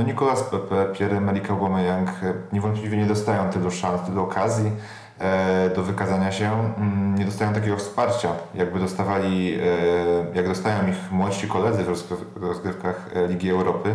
no 0.00 0.06
Nicolas 0.06 0.42
Pepe, 0.42 0.86
Pierre-Emerick 0.92 1.50
Aubameyang 1.50 2.08
e, 2.08 2.34
niewątpliwie 2.52 2.96
nie 2.96 3.06
dostają 3.06 3.50
tylu 3.50 3.70
szans, 3.70 4.02
tylu 4.06 4.22
okazji 4.22 4.70
e, 5.18 5.70
do 5.74 5.82
wykazania 5.82 6.32
się, 6.32 6.74
mm, 6.76 7.14
nie 7.18 7.24
dostają 7.24 7.52
takiego 7.52 7.76
wsparcia, 7.76 8.28
jakby 8.54 8.78
dostawali, 8.78 9.54
e, 9.54 10.36
jak 10.36 10.48
dostają 10.48 10.88
ich 10.88 11.12
młodsi 11.12 11.48
koledzy 11.48 11.84
w 11.84 11.88
rozgryw- 11.88 12.40
rozgrywkach 12.42 13.10
Ligi 13.28 13.50
Europy. 13.50 13.94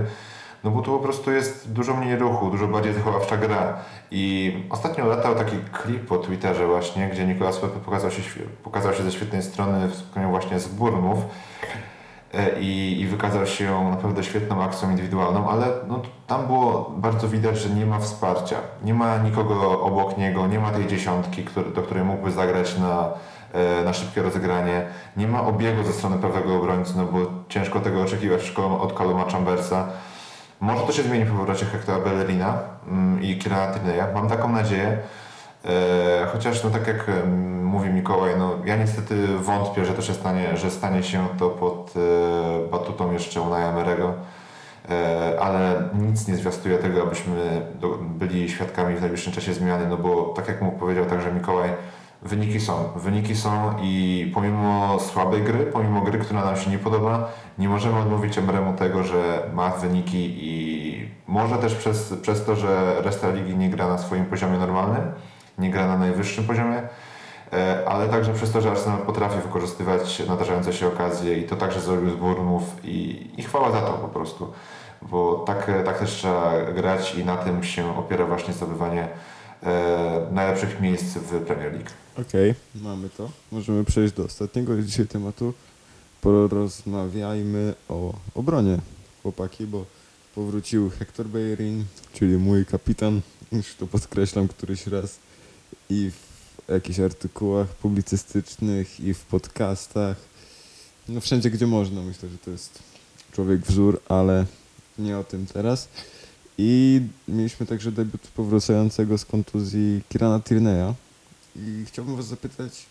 No 0.63 0.72
bo 0.72 0.82
tu 0.82 0.98
po 0.98 1.04
prostu 1.04 1.32
jest 1.32 1.72
dużo 1.72 1.96
mniej 1.96 2.15
ruchu, 2.15 2.50
dużo 2.50 2.68
bardziej 2.68 2.94
zachowawcza 2.94 3.38
gra. 3.38 3.78
I 4.12 4.54
ostatnio 4.70 5.06
latał 5.06 5.36
taki 5.36 5.58
klip 5.72 6.06
po 6.08 6.18
Twitterze 6.18 6.68
właśnie, 6.68 7.10
gdzie 7.10 7.28
Nicolas 7.28 7.58
Pepe 7.58 7.80
pokazał 7.80 8.12
się, 8.12 8.22
pokazał 8.63 8.94
się 8.94 9.04
ze 9.04 9.12
świetnej 9.12 9.44
strony 9.44 9.88
w 9.88 9.96
spotkaniu 9.96 10.30
właśnie 10.30 10.60
z 10.60 10.68
Burnów 10.68 11.20
e, 11.20 11.95
i, 12.60 12.98
i 13.02 13.08
wykazał 13.08 13.45
się 13.45 13.89
naprawdę 13.89 14.24
świetną 14.24 14.63
akcją 14.63 14.89
indywidualną, 14.91 15.50
ale 15.50 15.67
no, 15.88 16.02
tam 16.28 16.48
było 16.48 16.93
bardzo 16.98 17.28
widać, 17.28 17.58
że 17.58 17.69
nie 17.69 17.86
ma 17.86 18.00
wsparcia. 18.00 18.56
Nie 18.84 18.93
ma 18.93 19.17
nikogo 19.17 19.82
obok 19.82 20.17
niego, 20.17 20.48
nie 20.48 20.60
ma 20.60 20.71
tej 20.71 20.88
dziesiątki, 20.88 21.43
który, 21.43 21.71
do 21.71 21.82
której 21.82 22.04
mógłby 22.04 22.32
zagrać 22.32 22.78
na, 22.78 23.10
e, 23.54 23.84
na 23.84 23.93
szybkie 23.93 24.21
rozegranie. 24.21 24.86
Nie 25.17 25.28
ma 25.28 25.48
obiegu 25.48 25.84
ze 25.84 25.93
strony 25.93 26.17
prawego 26.17 26.56
obrońcy, 26.56 26.93
no 26.98 27.06
bo 27.06 27.19
ciężko 27.50 27.80
tego 27.80 28.02
oczekiwać 28.02 28.54
od 28.80 28.98
Caluma 28.98 29.26
Chambersa. 29.26 29.88
Może 30.60 30.84
to 30.84 30.91
się 30.91 31.04
zmieni 31.04 31.26
po 31.26 31.38
powrocie 31.38 31.65
Hectora 31.65 32.00
Bellerina 32.00 32.58
mm, 32.88 33.24
i 33.24 33.38
Kierana 33.38 33.74
Tierney'a. 33.74 34.13
Mam 34.13 34.30
taką 34.30 34.52
nadzieję. 34.52 34.98
E, 35.65 36.28
chociaż, 36.34 36.63
no 36.63 36.69
tak 36.69 36.88
jak 36.88 37.12
mówi 37.65 37.89
Mikołaj, 37.89 38.32
no 38.38 38.51
ja 38.65 38.75
niestety 38.75 39.28
wątpię, 39.28 39.86
że 39.86 39.93
to 39.93 40.01
się 40.01 40.13
stanie, 40.13 40.58
że 40.58 40.71
stanie 40.71 41.04
się 41.04 41.28
to 41.39 41.49
pod 41.49 41.93
e, 41.95 42.69
batutą 42.71 43.12
jeszcze 43.12 43.41
Unaja 43.41 43.73
Emery'ego. 43.73 44.12
E, 44.89 45.39
ale 45.41 45.89
nic 45.93 46.28
nie 46.28 46.36
zwiastuje 46.36 46.78
tego, 46.78 47.04
abyśmy 47.04 47.62
byli 48.01 48.49
świadkami 48.49 48.95
w 48.95 49.01
najbliższym 49.01 49.34
czasie 49.34 49.54
zmiany, 49.54 49.88
no 49.88 49.97
bo 49.97 50.23
tak 50.25 50.47
jak 50.47 50.62
mu 50.62 50.71
powiedział 50.71 51.06
także 51.06 51.34
Mikołaj, 51.34 51.69
wyniki 52.21 52.60
są. 52.60 52.89
Wyniki 52.95 53.36
są 53.36 53.73
i 53.82 54.32
pomimo 54.34 54.99
słabej 54.99 55.43
gry, 55.43 55.65
pomimo 55.65 56.01
gry, 56.01 56.19
która 56.19 56.45
nam 56.45 56.58
się 56.58 56.71
nie 56.71 56.80
podoba, 56.80 57.32
nie 57.58 57.69
możemy 57.69 57.99
odmówić 57.99 58.38
Emeremu 58.38 58.73
tego, 58.73 59.04
że 59.04 59.49
ma 59.54 59.69
wyniki 59.69 60.34
i 60.38 61.10
może 61.28 61.58
też 61.58 61.75
przez, 61.75 62.13
przez 62.21 62.45
to, 62.45 62.56
że 62.56 63.01
reszta 63.01 63.30
ligi 63.30 63.56
nie 63.56 63.69
gra 63.69 63.88
na 63.88 63.97
swoim 63.97 64.25
poziomie 64.25 64.58
normalnym, 64.58 65.04
nie 65.58 65.69
gra 65.69 65.88
na 65.88 65.97
najwyższym 65.97 66.43
poziomie, 66.43 66.82
ale 67.86 68.10
także 68.10 68.34
przez 68.34 68.52
to, 68.52 68.62
że 68.62 68.72
Arsenal 68.72 69.00
potrafi 69.00 69.42
wykorzystywać 69.42 70.24
nadarzające 70.28 70.74
się 70.74 70.88
okazje 70.88 71.38
i 71.38 71.44
to 71.44 71.56
także 71.56 71.82
zrobił 71.82 72.10
z 72.10 72.16
Burnów 72.16 72.64
i, 72.84 73.30
i 73.38 73.44
chwała 73.44 73.72
za 73.72 73.82
to 73.82 73.94
po 73.94 74.08
prostu, 74.08 74.54
bo 75.02 75.44
tak, 75.48 75.72
tak 75.86 76.00
też 76.00 76.12
trzeba 76.12 76.72
grać 76.72 77.16
i 77.16 77.26
na 77.26 77.38
tym 77.38 77.64
się 77.64 77.98
opiera 77.98 78.26
właśnie 78.26 78.54
zdobywanie 78.54 79.08
e, 79.64 80.28
najlepszych 80.32 80.82
miejsc 80.82 81.06
w 81.06 81.46
Premier 81.46 81.74
League. 81.74 81.90
Okej, 82.22 82.56
mamy 82.76 83.10
to. 83.10 83.30
Możemy 83.52 83.84
przejść 83.84 84.14
do 84.14 84.24
ostatniego 84.24 84.82
dzisiaj 84.82 85.08
tematu. 85.08 85.54
Porozmawiajmy 86.22 87.74
o 87.90 88.14
obronie, 88.36 88.78
chłopaki, 89.24 89.68
bo 89.68 89.86
powrócił 90.36 90.90
Hector 90.90 91.26
Bellerin, 91.26 91.86
czyli 92.14 92.38
mój 92.38 92.66
kapitan, 92.66 93.22
już 93.52 93.76
to 93.76 93.88
podkreślam 93.88 94.48
któryś 94.48 94.88
raz 94.88 95.20
i 95.90 96.12
w 96.12 96.25
jakichś 96.67 96.99
artykułach 96.99 97.67
publicystycznych 97.67 98.99
i 98.99 99.13
w 99.13 99.21
podcastach. 99.21 100.17
No 101.10 101.21
wszędzie, 101.21 101.49
gdzie 101.49 101.67
można. 101.67 102.01
Myślę, 102.01 102.30
że 102.30 102.38
to 102.38 102.51
jest 102.51 102.80
człowiek 103.32 103.62
wzór, 103.62 104.01
ale 104.10 104.45
nie 104.99 105.17
o 105.17 105.23
tym 105.23 105.45
teraz. 105.45 105.88
I 106.58 107.01
mieliśmy 107.28 107.65
także 107.65 107.91
debiut 107.91 108.21
powracającego 108.21 109.17
z 109.17 109.25
kontuzji 109.25 110.01
Kirana 110.10 110.39
Tierney'a. 110.39 110.93
I 111.56 111.86
chciałbym 111.88 112.15
Was 112.15 112.28
zapytać, 112.28 112.86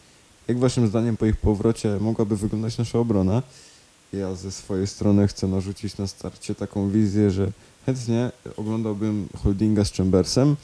jak 0.48 0.58
Waszym 0.58 0.88
zdaniem 0.88 1.16
po 1.16 1.26
ich 1.26 1.36
powrocie 1.36 1.96
mogłaby 2.00 2.36
wyglądać 2.36 2.78
nasza 2.78 2.98
obrona? 2.98 3.42
Ja 4.12 4.34
ze 4.34 4.52
swojej 4.52 4.86
strony 4.86 5.28
chcę 5.28 5.48
narzucić 5.48 5.98
na 5.98 6.06
starcie 6.06 6.54
taką 6.54 6.90
wizję, 6.90 7.30
że 7.30 7.52
chętnie 7.86 8.30
oglądałbym 8.56 9.28
Holdinga 9.42 9.84
z 9.84 9.92
Chambersem 9.92 10.56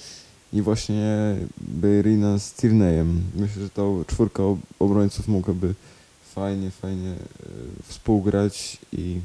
i 0.53 0.63
właśnie 0.63 1.37
Beirina 1.61 2.39
z 2.39 2.55
Tierneyem. 2.55 3.23
Myślę, 3.35 3.63
że 3.63 3.71
ta 3.71 3.83
czwórka 4.07 4.43
ob- 4.43 4.61
obrońców 4.79 5.29
mogłaby 5.29 5.75
fajnie, 6.35 6.71
fajnie 6.71 7.11
e, 7.11 7.17
współgrać 7.89 8.79
i, 8.93 9.21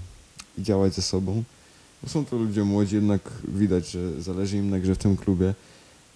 i 0.57 0.63
działać 0.63 0.93
ze 0.93 1.01
sobą. 1.01 1.43
Bo 2.03 2.09
są 2.09 2.25
to 2.25 2.35
ludzie 2.35 2.63
młodzi, 2.63 2.95
jednak 2.95 3.31
widać, 3.47 3.91
że 3.91 4.21
zależy 4.21 4.57
im 4.57 4.69
na 4.69 4.79
grze 4.79 4.95
w 4.95 4.97
tym 4.97 5.17
klubie 5.17 5.53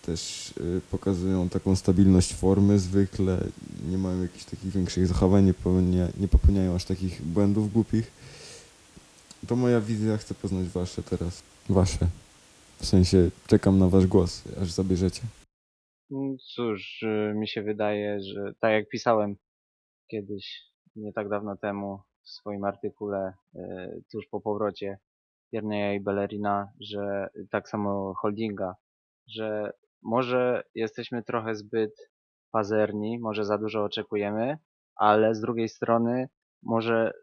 też 0.05 0.53
y, 0.57 0.81
pokazują 0.91 1.49
taką 1.49 1.75
stabilność 1.75 2.33
formy 2.33 2.79
zwykle, 2.79 3.43
nie 3.89 3.97
mają 3.97 4.21
jakichś 4.21 4.45
takich 4.45 4.71
większych 4.71 5.07
zachowań, 5.07 5.45
nie, 5.45 5.53
popełnia, 5.53 6.07
nie 6.17 6.27
popełniają 6.27 6.75
aż 6.75 6.85
takich 6.85 7.21
błędów 7.21 7.73
głupich. 7.73 8.11
To 9.47 9.55
moja 9.55 9.81
wizja, 9.81 10.17
chcę 10.17 10.33
poznać 10.33 10.67
wasze 10.67 11.03
teraz. 11.03 11.41
Wasze. 11.69 12.07
W 12.79 12.85
sensie 12.85 13.29
czekam 13.47 13.79
na 13.79 13.87
wasz 13.87 14.07
głos, 14.07 14.43
aż 14.61 14.71
zabierzecie. 14.71 15.21
Mm, 16.11 16.37
Cóż, 16.37 17.01
y, 17.01 17.33
mi 17.35 17.47
się 17.47 17.61
wydaje, 17.63 18.19
że 18.21 18.53
tak 18.59 18.71
jak 18.71 18.89
pisałem 18.89 19.35
kiedyś, 20.11 20.61
nie 20.95 21.13
tak 21.13 21.29
dawno 21.29 21.57
temu 21.57 21.99
w 22.23 22.29
swoim 22.29 22.63
artykule 22.63 23.33
e, 23.55 23.91
tuż 24.11 24.27
po 24.27 24.41
powrocie 24.41 24.99
Jerneja 25.51 25.93
i 25.93 25.99
Bellerina, 25.99 26.71
że 26.79 27.29
tak 27.51 27.69
samo 27.69 28.13
Holdinga, 28.13 28.75
że 29.27 29.73
może 30.01 30.63
jesteśmy 30.75 31.23
trochę 31.23 31.55
zbyt 31.55 32.11
pazerni, 32.51 33.19
może 33.19 33.45
za 33.45 33.57
dużo 33.57 33.83
oczekujemy, 33.83 34.57
ale 34.95 35.35
z 35.35 35.41
drugiej 35.41 35.69
strony 35.69 36.29
może 36.63 37.13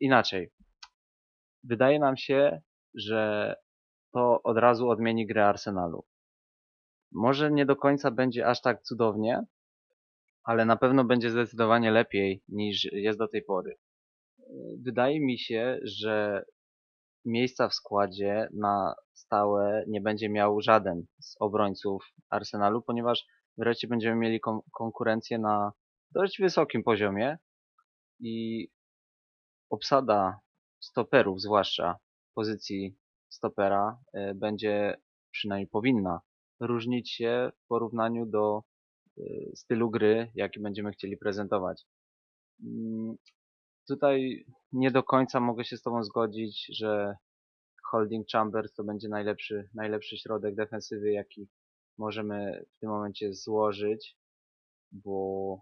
inaczej. 0.00 0.50
Wydaje 1.64 1.98
nam 1.98 2.16
się, 2.16 2.60
że 2.94 3.54
to 4.12 4.42
od 4.42 4.56
razu 4.58 4.88
odmieni 4.88 5.26
grę 5.26 5.46
Arsenalu. 5.46 6.04
Może 7.12 7.50
nie 7.50 7.66
do 7.66 7.76
końca 7.76 8.10
będzie 8.10 8.46
aż 8.46 8.60
tak 8.60 8.82
cudownie, 8.82 9.44
ale 10.44 10.64
na 10.64 10.76
pewno 10.76 11.04
będzie 11.04 11.30
zdecydowanie 11.30 11.90
lepiej 11.90 12.42
niż 12.48 12.84
jest 12.92 13.18
do 13.18 13.28
tej 13.28 13.42
pory. 13.42 13.78
Wydaje 14.82 15.20
mi 15.20 15.38
się, 15.38 15.78
że 15.82 16.44
miejsca 17.24 17.68
w 17.68 17.74
składzie 17.74 18.48
na 18.52 18.94
stałe 19.12 19.84
nie 19.88 20.00
będzie 20.00 20.28
miał 20.28 20.60
żaden 20.60 21.06
z 21.20 21.36
obrońców 21.40 22.04
Arsenalu, 22.30 22.82
ponieważ 22.82 23.26
wreszcie 23.58 23.88
będziemy 23.88 24.16
mieli 24.16 24.40
kon 24.40 24.60
konkurencję 24.72 25.38
na 25.38 25.72
dość 26.10 26.40
wysokim 26.40 26.82
poziomie 26.82 27.38
i 28.20 28.68
obsada 29.70 30.40
stoperów, 30.80 31.40
zwłaszcza 31.40 31.98
pozycji 32.34 32.96
stopera, 33.30 33.98
y, 34.14 34.34
będzie 34.34 34.96
przynajmniej 35.30 35.68
powinna 35.68 36.20
różnić 36.60 37.10
się 37.10 37.52
w 37.56 37.66
porównaniu 37.66 38.26
do 38.26 38.62
y, 39.18 39.52
stylu 39.54 39.90
gry, 39.90 40.30
jaki 40.34 40.60
będziemy 40.60 40.92
chcieli 40.92 41.16
prezentować. 41.16 41.84
Mm, 42.62 43.16
Tutaj 43.88 44.44
nie 44.72 44.90
do 44.90 45.02
końca 45.02 45.40
mogę 45.40 45.64
się 45.64 45.76
z 45.76 45.82
Tobą 45.82 46.04
zgodzić, 46.04 46.66
że 46.78 47.16
Holding 47.90 48.26
Chambers 48.32 48.74
to 48.74 48.84
będzie 48.84 49.08
najlepszy, 49.08 49.68
najlepszy 49.74 50.18
środek 50.18 50.54
defensywy, 50.54 51.12
jaki 51.12 51.48
możemy 51.98 52.64
w 52.76 52.80
tym 52.80 52.90
momencie 52.90 53.34
złożyć, 53.34 54.16
bo 54.92 55.60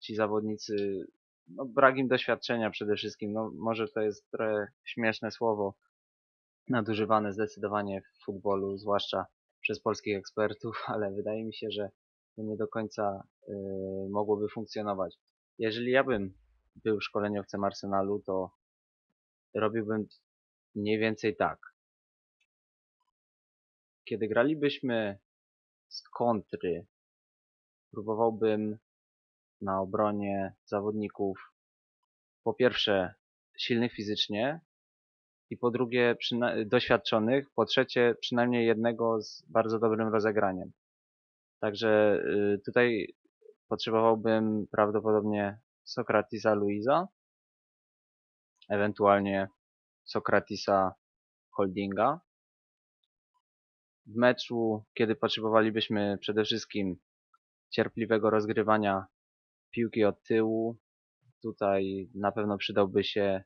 ci 0.00 0.14
zawodnicy, 0.14 1.06
no 1.48 1.64
brak 1.64 1.96
im 1.96 2.08
doświadczenia 2.08 2.70
przede 2.70 2.96
wszystkim, 2.96 3.32
no 3.32 3.50
może 3.54 3.88
to 3.88 4.00
jest 4.00 4.30
trochę 4.30 4.66
śmieszne 4.84 5.30
słowo, 5.30 5.74
nadużywane 6.68 7.32
zdecydowanie 7.32 8.02
w 8.02 8.24
futbolu, 8.24 8.78
zwłaszcza 8.78 9.26
przez 9.60 9.80
polskich 9.80 10.16
ekspertów, 10.16 10.82
ale 10.94 11.12
wydaje 11.12 11.44
mi 11.44 11.54
się, 11.54 11.70
że 11.70 11.90
nie 12.38 12.56
do 12.56 12.68
końca 12.68 13.28
y, 13.48 13.52
mogłoby 14.10 14.48
funkcjonować. 14.48 15.18
Jeżeli 15.58 15.90
ja 15.90 16.04
bym 16.04 16.34
był 16.76 17.00
szkoleniowcem 17.00 17.64
Arsenalu, 17.64 18.22
to 18.26 18.50
robiłbym 19.54 20.06
mniej 20.74 20.98
więcej 20.98 21.36
tak. 21.36 21.58
Kiedy 24.04 24.28
gralibyśmy 24.28 25.18
z 25.88 26.02
kontry, 26.02 26.86
próbowałbym 27.90 28.78
na 29.60 29.80
obronie 29.80 30.54
zawodników 30.64 31.52
po 32.42 32.54
pierwsze 32.54 33.14
silnych 33.58 33.92
fizycznie 33.92 34.60
i 35.50 35.56
po 35.56 35.70
drugie 35.70 36.16
doświadczonych, 36.66 37.50
po 37.54 37.64
trzecie 37.64 38.14
przynajmniej 38.20 38.66
jednego 38.66 39.22
z 39.22 39.42
bardzo 39.48 39.78
dobrym 39.78 40.08
rozegraniem. 40.08 40.72
Także 41.60 42.20
y, 42.54 42.60
tutaj 42.64 43.14
potrzebowałbym 43.68 44.66
prawdopodobnie 44.70 45.58
Sokratisa 45.84 46.54
Luisa, 46.54 47.08
ewentualnie 48.68 49.48
Sokratisa 50.04 50.94
Holdinga. 51.50 52.20
W 54.06 54.16
meczu, 54.16 54.84
kiedy 54.94 55.14
potrzebowalibyśmy 55.14 56.18
przede 56.20 56.44
wszystkim 56.44 56.96
cierpliwego 57.70 58.30
rozgrywania 58.30 59.06
piłki 59.70 60.04
od 60.04 60.22
tyłu, 60.22 60.76
tutaj 61.42 62.10
na 62.14 62.32
pewno 62.32 62.58
przydałby 62.58 63.04
się 63.04 63.44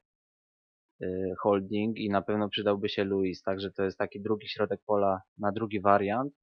Holding 1.38 1.98
i 1.98 2.10
na 2.10 2.22
pewno 2.22 2.48
przydałby 2.48 2.88
się 2.88 3.04
Luis, 3.04 3.42
także 3.42 3.70
to 3.70 3.82
jest 3.82 3.98
taki 3.98 4.20
drugi 4.20 4.48
środek 4.48 4.80
pola 4.86 5.22
na 5.38 5.52
drugi 5.52 5.80
wariant. 5.80 6.34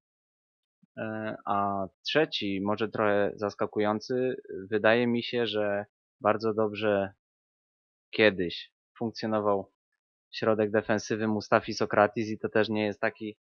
E, 0.97 1.35
A 1.45 1.87
trzeci, 2.05 2.61
może 2.61 2.89
trochę 2.89 3.31
zaskakujący, 3.35 4.35
wydaje 4.69 5.07
mi 5.07 5.23
się, 5.23 5.47
że 5.47 5.85
bardzo 6.21 6.53
dobrze 6.53 7.13
kiedyś 8.09 8.71
funkcjonował 8.97 9.71
środek 10.31 10.71
defensywy 10.71 11.27
Mustafi 11.27 11.73
Sokratis 11.73 12.29
i 12.29 12.39
to 12.39 12.49
też 12.49 12.69
nie 12.69 12.85
jest 12.85 13.01
taki 13.01 13.37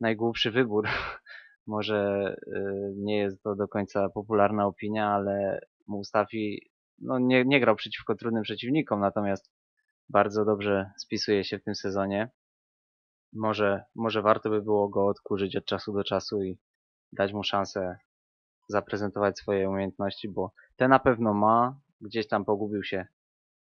najgłupszy 0.00 0.50
wybór. 0.50 0.88
Może 1.66 2.34
y, 2.46 2.92
nie 2.96 3.18
jest 3.18 3.42
to 3.42 3.54
do 3.54 3.68
końca 3.68 4.08
popularna 4.08 4.66
opinia, 4.66 5.08
ale 5.10 5.60
Mustafi 5.86 6.70
no, 6.98 7.18
nie, 7.18 7.44
nie 7.44 7.60
grał 7.60 7.76
przeciwko 7.76 8.14
trudnym 8.14 8.42
przeciwnikom, 8.42 9.00
natomiast 9.00 9.50
bardzo 10.08 10.44
dobrze 10.44 10.90
spisuje 10.98 11.44
się 11.44 11.58
w 11.58 11.64
tym 11.64 11.74
sezonie. 11.74 12.30
Może, 13.32 13.84
może 13.94 14.22
warto 14.22 14.50
by 14.50 14.62
było 14.62 14.88
go 14.88 15.06
odkurzyć 15.06 15.56
od 15.56 15.64
czasu 15.64 15.92
do 15.92 16.04
czasu 16.04 16.42
i 16.42 16.58
dać 17.12 17.32
mu 17.32 17.42
szansę 17.42 17.98
zaprezentować 18.68 19.38
swoje 19.38 19.70
umiejętności, 19.70 20.28
bo 20.28 20.52
te 20.76 20.88
na 20.88 20.98
pewno 20.98 21.34
ma. 21.34 21.80
Gdzieś 22.00 22.28
tam 22.28 22.44
pogubił 22.44 22.82
się 22.84 23.06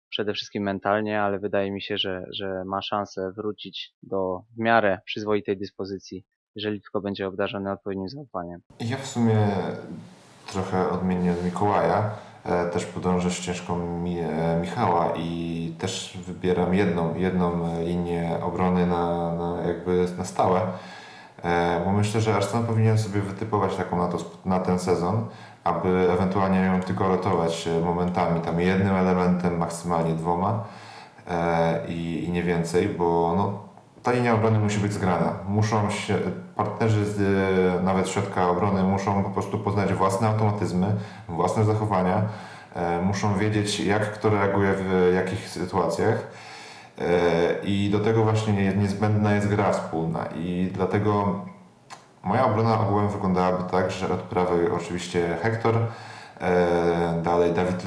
przede 0.08 0.34
wszystkim 0.34 0.62
mentalnie, 0.62 1.22
ale 1.22 1.38
wydaje 1.38 1.70
mi 1.70 1.82
się, 1.82 1.98
że, 1.98 2.24
że 2.32 2.64
ma 2.64 2.82
szansę 2.82 3.32
wrócić 3.36 3.94
do 4.02 4.42
w 4.56 4.58
miarę 4.58 5.00
przyzwoitej 5.04 5.58
dyspozycji, 5.58 6.26
jeżeli 6.54 6.82
tylko 6.82 7.00
będzie 7.00 7.26
obdarzony 7.28 7.72
odpowiednim 7.72 8.08
zaufaniem. 8.08 8.60
Ja 8.80 8.96
w 8.96 9.06
sumie 9.06 9.48
trochę 10.46 10.90
odmiennie 10.90 11.32
od 11.32 11.44
Mikołaja 11.44 12.16
też 12.72 12.84
podążę 12.84 13.30
ścieżką 13.30 13.74
e, 14.06 14.60
Michała 14.60 15.12
i 15.16 15.72
też 15.78 16.18
wybieram 16.26 16.74
jedną, 16.74 17.14
jedną 17.14 17.66
e, 17.66 17.84
linię 17.84 18.38
obrony 18.42 18.86
na, 18.86 19.32
na 19.34 19.62
jakby 19.66 20.06
na 20.18 20.24
stałe, 20.24 20.60
e, 21.42 21.80
bo 21.84 21.92
myślę, 21.92 22.20
że 22.20 22.34
Arsenal 22.34 22.66
powinien 22.66 22.98
sobie 22.98 23.20
wytypować 23.20 23.76
taką 23.76 23.98
na, 23.98 24.08
to, 24.08 24.18
na 24.44 24.60
ten 24.60 24.78
sezon, 24.78 25.26
aby 25.64 26.12
ewentualnie 26.12 26.60
ją 26.60 26.80
tylko 26.80 27.08
rotować 27.08 27.68
e, 27.68 27.80
momentami, 27.80 28.40
tam 28.40 28.60
jednym 28.60 28.94
elementem, 28.94 29.58
maksymalnie 29.58 30.14
dwoma 30.14 30.64
e, 31.28 31.86
i, 31.88 32.24
i 32.24 32.32
nie 32.32 32.42
więcej, 32.42 32.88
bo 32.88 33.34
no, 33.36 33.63
ta 34.04 34.12
linia 34.12 34.34
obrony 34.34 34.58
musi 34.58 34.78
być 34.78 34.92
zgrana. 34.92 35.32
Muszą 35.48 35.90
się, 35.90 36.18
partnerzy 36.56 37.04
z 37.04 37.20
e, 37.20 37.82
nawet 37.82 38.08
środka 38.08 38.48
obrony 38.48 38.82
muszą 38.82 39.22
po 39.24 39.30
prostu 39.30 39.58
poznać 39.58 39.92
własne 39.94 40.28
automatyzmy, 40.28 40.86
własne 41.28 41.64
zachowania, 41.64 42.22
e, 42.74 43.00
muszą 43.02 43.38
wiedzieć 43.38 43.80
jak 43.80 44.12
kto 44.12 44.30
reaguje 44.30 44.72
w 44.72 45.12
jakich 45.14 45.48
sytuacjach 45.48 46.26
e, 46.98 47.04
i 47.64 47.90
do 47.90 48.00
tego 48.00 48.22
właśnie 48.24 48.52
nie- 48.52 48.74
niezbędna 48.76 49.34
jest 49.34 49.48
gra 49.48 49.72
wspólna 49.72 50.24
i 50.36 50.70
dlatego 50.74 51.40
moja 52.22 52.44
obrona 52.46 52.80
ogółem 52.80 53.08
wyglądałaby 53.08 53.70
tak, 53.70 53.90
że 53.90 54.08
od 54.14 54.20
prawej 54.20 54.70
oczywiście 54.70 55.38
Hector, 55.42 55.74
dalej 57.22 57.52
David 57.52 57.82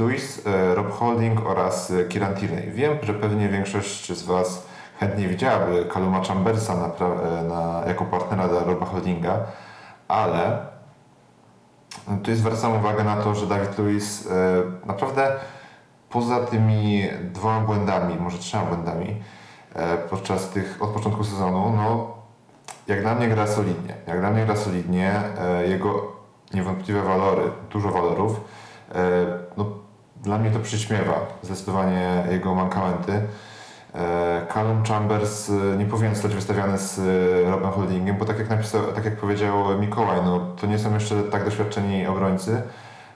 e, 0.46 0.76
Rob 0.76 0.92
Holding 0.92 1.46
oraz 1.46 1.94
Kieran 2.10 2.36
Tierney. 2.36 2.72
Wiem, 2.72 2.98
że 3.04 3.14
pewnie 3.14 3.50
większość 3.50 4.12
z 4.14 4.24
Was 4.24 4.68
chętnie 5.00 5.28
widziałaby 5.28 5.86
Kaluma 5.86 6.24
Chambersa 6.24 6.76
na, 6.76 6.86
e, 6.88 7.44
na, 7.44 7.82
jako 7.88 8.06
partnera 8.06 8.48
dla 8.48 8.64
Roba 8.64 8.86
Holdinga, 8.86 9.40
ale 10.08 10.68
tu 12.24 12.36
zwracam 12.36 12.78
uwagę 12.78 13.04
na 13.04 13.16
to, 13.16 13.36
że 13.36 13.48
David 13.48 13.70
e, 13.80 13.84
naprawdę 14.88 15.32
poza 16.10 16.46
tymi 16.46 17.04
dwoma 17.34 17.60
błędami, 17.60 18.16
może 18.16 18.38
trzema 18.38 18.66
błędami 18.66 19.22
e, 19.76 19.98
podczas 19.98 20.50
tych, 20.50 20.78
od 20.82 20.90
początku 20.90 21.24
sezonu, 21.24 21.74
no 21.78 22.18
jak 22.88 23.02
dla 23.02 23.16
mnie 23.16 23.28
gra 23.28 23.48
solidnie. 23.48 23.94
Jak 24.08 24.20
dla 24.20 24.32
mnie 24.32 24.46
gra 24.46 24.56
solidnie, 24.56 25.22
e, 25.40 25.68
jego 25.68 26.12
niewątpliwe 26.54 27.02
walory, 27.02 27.52
dużo 27.72 27.90
walorów, 27.90 28.42
no 29.58 29.66
dla 30.24 30.38
mnie 30.38 30.52
to 30.52 30.60
przyćmiewa 30.60 31.14
zdecydowanie 31.44 32.24
jego 32.32 32.56
mankamenty. 32.56 33.22
E, 33.96 34.46
Callum 34.54 34.84
Chambers 34.84 35.50
e, 35.50 35.78
nie 35.78 35.86
powinien 35.86 36.14
zostać 36.14 36.36
wystawiany 36.36 36.78
z 36.78 37.00
e, 37.00 37.52
Robem 37.52 37.72
Holdingiem, 37.72 38.18
bo 38.18 38.26
tak 38.26 38.40
jak 38.40 38.50
napisał, 38.50 38.82
tak 38.96 39.06
jak 39.06 39.18
powiedział 39.18 39.80
Mikołaj, 39.80 40.20
no 40.26 40.40
to 40.62 40.68
nie 40.68 40.80
są 40.80 40.94
jeszcze 40.94 41.24
tak 41.24 41.46
doświadczeni 41.46 42.08
obrońcy, 42.08 42.62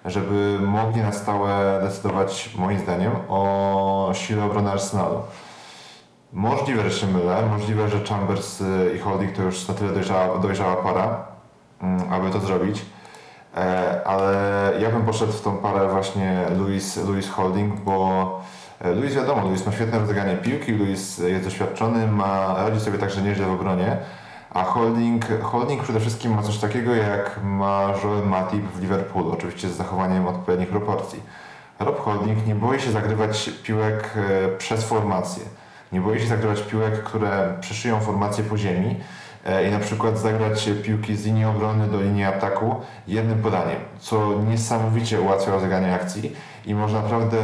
żeby 0.05 0.59
mogli 0.61 1.01
na 1.01 1.11
stałe 1.11 1.79
decydować, 1.83 2.55
moim 2.57 2.79
zdaniem, 2.79 3.11
o 3.29 4.11
sile 4.13 4.43
obrony 4.43 4.71
Arsenalu. 4.71 5.19
Możliwe, 6.33 6.89
że 6.89 6.99
się 6.99 7.07
mylę, 7.07 7.45
możliwe, 7.49 7.89
że 7.89 8.03
Chambers 8.03 8.63
i 8.95 8.99
Holding 8.99 9.35
to 9.35 9.41
już 9.41 9.67
na 9.67 9.73
tyle 9.73 9.93
dojrzała, 9.93 10.37
dojrzała 10.37 10.75
para, 10.75 11.25
mm, 11.81 12.13
aby 12.13 12.29
to 12.29 12.39
zrobić. 12.39 12.85
Ale 14.05 14.33
ja 14.79 14.89
bym 14.89 15.05
poszedł 15.05 15.31
w 15.31 15.41
tą 15.41 15.57
parę 15.57 15.87
właśnie 15.87 16.45
Louis, 16.57 16.97
Louis 16.97 17.29
Holding, 17.29 17.79
bo 17.79 18.41
Luis 18.83 19.15
wiadomo, 19.15 19.47
Luis 19.47 19.65
ma 19.65 19.71
świetne 19.71 19.99
rozegranie 19.99 20.35
piłki, 20.35 20.71
Luis 20.71 21.17
jest 21.17 21.43
doświadczony, 21.43 22.07
ma, 22.07 22.55
radzi 22.57 22.79
sobie 22.79 22.97
także 22.97 23.21
nieźle 23.21 23.45
w 23.45 23.51
obronie, 23.51 23.97
a 24.49 24.63
Holding, 24.63 25.25
Holding 25.41 25.83
przede 25.83 25.99
wszystkim 25.99 26.35
ma 26.35 26.41
coś 26.41 26.57
takiego 26.57 26.95
jak 26.95 27.39
ma 27.43 27.93
Joel 28.03 28.27
Matip 28.27 28.63
w 28.63 28.81
Liverpoolu, 28.81 29.31
oczywiście 29.31 29.69
z 29.69 29.75
zachowaniem 29.75 30.27
odpowiednich 30.27 30.69
proporcji. 30.69 31.23
Rob 31.79 31.99
Holding 31.99 32.47
nie 32.47 32.55
boi 32.55 32.79
się 32.79 32.91
zagrywać 32.91 33.49
piłek 33.63 34.13
e, 34.15 34.57
przez 34.57 34.83
formację. 34.83 35.43
Nie 35.91 36.01
boi 36.01 36.19
się 36.19 36.27
zagrywać 36.27 36.61
piłek, 36.61 37.03
które 37.03 37.57
przeszyją 37.61 37.99
formację 37.99 38.43
po 38.43 38.57
ziemi 38.57 38.89
e, 38.89 39.03
i 39.67 39.71
na 39.71 39.79
przykład 39.79 40.19
zagrać 40.19 40.69
piłki 40.83 41.15
z 41.15 41.25
linii 41.25 41.45
obrony 41.45 41.87
do 41.87 42.01
linii 42.01 42.23
ataku 42.23 42.75
jednym 43.07 43.41
podaniem, 43.41 43.79
co 43.99 44.41
niesamowicie 44.49 45.21
ułatwia 45.21 45.51
rozegranie 45.51 45.93
akcji 45.95 46.35
i 46.65 46.75
może 46.75 47.01
naprawdę 47.01 47.37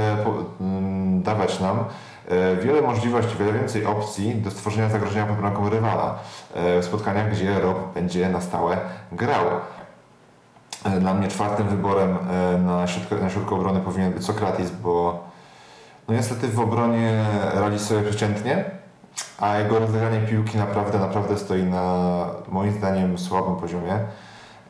mm, 0.62 1.24
dawać 1.24 1.60
nam 1.60 1.80
e, 2.28 2.56
wiele 2.56 2.82
możliwości, 2.82 3.36
wiele 3.40 3.54
więcej 3.54 3.86
opcji 3.86 4.36
do 4.36 4.52
stworzenia 4.52 4.90
zagrożenia 4.90 5.26
pod 5.26 5.36
bramką 5.38 5.70
rywala 5.70 6.20
e, 6.54 6.82
w 6.82 6.86
spotkaniach, 6.86 7.32
gdzie 7.32 7.60
Rob 7.60 7.94
będzie 7.94 8.30
na 8.30 8.42
stałe 8.42 8.78
grał. 9.12 9.46
E, 10.86 11.00
Dla 11.00 11.14
mnie 11.14 11.28
czwartym 11.28 11.68
wyborem 11.68 12.18
e, 12.32 12.58
na 12.58 12.88
środku, 12.88 13.16
na 13.16 13.30
środku 13.30 13.56
obrony 13.56 13.80
powinien 13.80 14.14
być 14.14 14.26
Sokratis, 14.26 14.72
bo 14.72 15.24
no 16.08 16.14
niestety 16.14 16.48
w 16.48 16.60
obronie 16.60 17.26
radzi 17.54 17.80
sobie 17.80 18.02
przeciętnie, 18.02 18.66
a 19.40 19.58
jego 19.58 19.80
rozegranie 19.80 20.20
piłki 20.20 20.58
naprawdę, 20.58 21.00
naprawdę 21.00 21.38
stoi 21.38 21.64
na 21.64 22.26
moim 22.48 22.74
zdaniem 22.74 23.18
słabym 23.18 23.56
poziomie. 23.56 24.00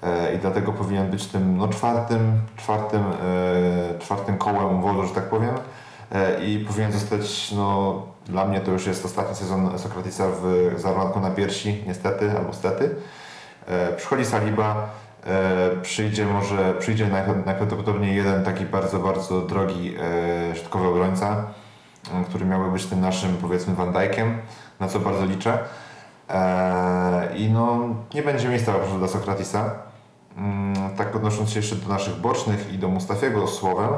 E, 0.04 0.36
i 0.36 0.38
dlatego 0.38 0.74
powinien 0.74 1.12
być 1.12 1.26
tym 1.26 1.58
no, 1.58 1.68
czwartym, 1.68 2.42
czwartym, 2.58 3.04
e, 3.04 4.00
czwartym 4.00 4.38
kołem 4.38 4.82
wodu, 4.82 5.08
że 5.08 5.14
tak 5.14 5.30
powiem. 5.30 5.56
E, 6.12 6.46
i 6.46 6.66
powinien 6.66 6.92
zostać, 6.92 7.52
no 7.52 8.02
dla 8.26 8.46
mnie 8.46 8.62
to 8.62 8.72
już 8.72 8.88
jest 8.88 9.06
ostatni 9.06 9.36
sezon 9.36 9.80
Sokratisa 9.80 10.28
w 10.42 10.74
zarwanku 10.80 11.20
na 11.20 11.32
piersi, 11.32 11.84
niestety 11.88 12.32
albo 12.38 12.54
stety. 12.54 12.96
Przychodzi 13.98 14.26
Saliba, 14.26 14.90
przyjdzie 15.82 16.26
może, 16.26 16.74
przyjdzie 16.74 17.06
najpra- 17.06 17.46
najprawdopodobniej 17.46 18.16
jeden 18.16 18.44
taki 18.44 18.66
bardzo, 18.66 19.00
bardzo 19.00 19.42
drogi 19.42 19.96
środkowy 20.54 20.88
obrońca, 20.88 21.46
który 22.30 22.46
miałby 22.46 22.72
być 22.72 22.86
tym 22.86 23.02
naszym 23.02 23.38
powiedzmy 23.38 23.76
Van 23.76 23.94
Dijkiem, 23.94 24.38
na 24.80 24.88
co 24.88 25.00
bardzo 25.00 25.26
liczę. 25.26 25.60
E, 26.30 27.38
I 27.38 27.50
no 27.52 27.80
nie 28.14 28.24
będzie 28.24 28.50
miejsca 28.50 28.72
po 28.72 28.78
prostu 28.80 28.98
dla 28.98 29.08
Sokratisa. 29.08 29.70
Mm, 30.38 30.74
Tak 30.98 31.16
odnosząc 31.16 31.50
się 31.50 31.60
jeszcze 31.60 31.76
do 31.76 31.90
naszych 31.90 32.16
bocznych 32.16 32.74
i 32.74 32.78
do 32.78 32.88
Mustafiego 32.88 33.48
słowem, 33.48 33.90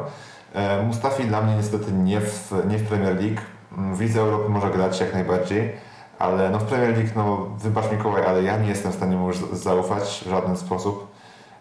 e, 0.53 0.83
Mustafi 0.83 1.23
dla 1.23 1.41
mnie 1.41 1.55
niestety 1.55 1.91
nie 1.91 2.21
w, 2.21 2.51
nie 2.67 2.77
w 2.77 2.87
Premier 2.87 3.15
League. 3.15 3.41
Mm, 3.77 3.95
W 3.95 4.01
Lidze 4.01 4.19
Europy 4.19 4.49
może 4.49 4.69
grać 4.69 4.99
jak 4.99 5.13
najbardziej, 5.13 5.73
ale 6.19 6.49
no 6.49 6.59
w 6.59 6.63
Premier 6.63 6.97
League, 6.97 7.09
no 7.15 7.37
wybacz 7.57 7.91
Mikołaj, 7.91 8.25
ale 8.25 8.43
ja 8.43 8.57
nie 8.57 8.69
jestem 8.69 8.91
w 8.91 8.95
stanie 8.95 9.17
mu 9.17 9.27
już 9.27 9.37
zaufać 9.37 10.23
w 10.25 10.29
żaden 10.29 10.57
sposób. 10.57 11.11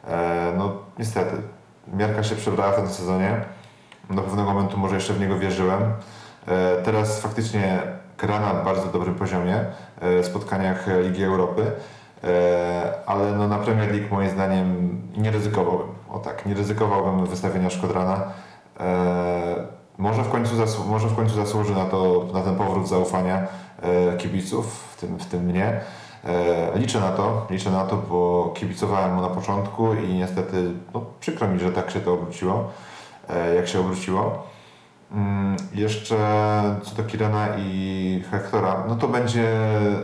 E, 0.09 0.53
No 0.59 0.73
niestety, 0.99 1.37
miarka 1.93 2.23
się 2.23 2.37
przebrała 2.37 2.73
w 2.73 2.77
tym 2.77 2.89
sezonie. 2.89 3.41
Do 4.11 4.23
pewnego 4.23 4.53
momentu 4.53 4.79
może 4.79 4.95
jeszcze 4.95 5.13
w 5.15 5.21
niego 5.21 5.39
wierzyłem. 5.39 5.81
E, 6.49 6.83
Teraz 6.83 7.21
faktycznie 7.21 7.83
gra 8.19 8.41
na 8.41 8.55
bardzo 8.55 8.87
dobrym 8.87 9.15
poziomie 9.15 9.55
e, 9.57 10.23
w 10.23 10.27
spotkaniach 10.27 10.87
Ligi 11.03 11.25
Europy, 11.25 11.63
E, 12.25 12.93
ale 13.07 13.33
no 13.33 13.49
na 13.49 13.59
Premier 13.59 13.93
League 13.93 14.15
moim 14.15 14.31
zdaniem 14.31 15.01
nie 15.17 15.31
ryzykowałbym. 15.31 15.87
O 16.11 16.19
tak, 16.19 16.47
nie 16.47 16.55
ryzykowałbym 16.55 17.27
wystawienia 17.27 17.71
Szkodrana. 17.71 18.23
Może 19.99 20.23
w 20.23 20.29
końcu, 20.29 20.57
zasłu- 20.57 20.87
może 20.87 21.09
w 21.09 21.17
końcu 21.17 21.35
zasłuży 21.35 21.75
na, 21.75 21.85
to, 21.85 22.27
na 22.33 22.41
ten 22.41 22.57
powrót 22.57 22.89
zaufania 22.89 23.47
kibiców, 24.19 24.95
w 24.97 25.01
tym, 25.01 25.19
w 25.19 25.27
tym 25.27 25.45
mnie. 25.45 25.81
Liczę 26.75 27.01
na 27.01 27.13
to, 27.13 27.47
liczę 27.51 27.71
na 27.71 27.85
to, 27.85 27.97
bo 27.97 28.53
kibicowałem 28.57 29.15
mu 29.15 29.23
na 29.23 29.29
początku 29.29 29.95
i 29.95 30.15
niestety 30.15 30.71
no, 30.95 31.03
przykro 31.21 31.49
mi, 31.49 31.59
że 31.59 31.73
tak 31.73 31.91
się 31.91 32.01
to 32.01 32.13
obróciło, 32.15 32.71
jak 33.57 33.69
się 33.69 33.81
obróciło. 33.81 34.47
Mm, 35.13 35.57
Jeszcze 35.75 36.17
co 36.83 36.95
do 36.95 37.03
Kirena 37.09 37.47
i 37.59 38.23
Hectora, 38.31 38.85
no 38.89 38.97
to 38.97 39.09
będzie, 39.09 39.53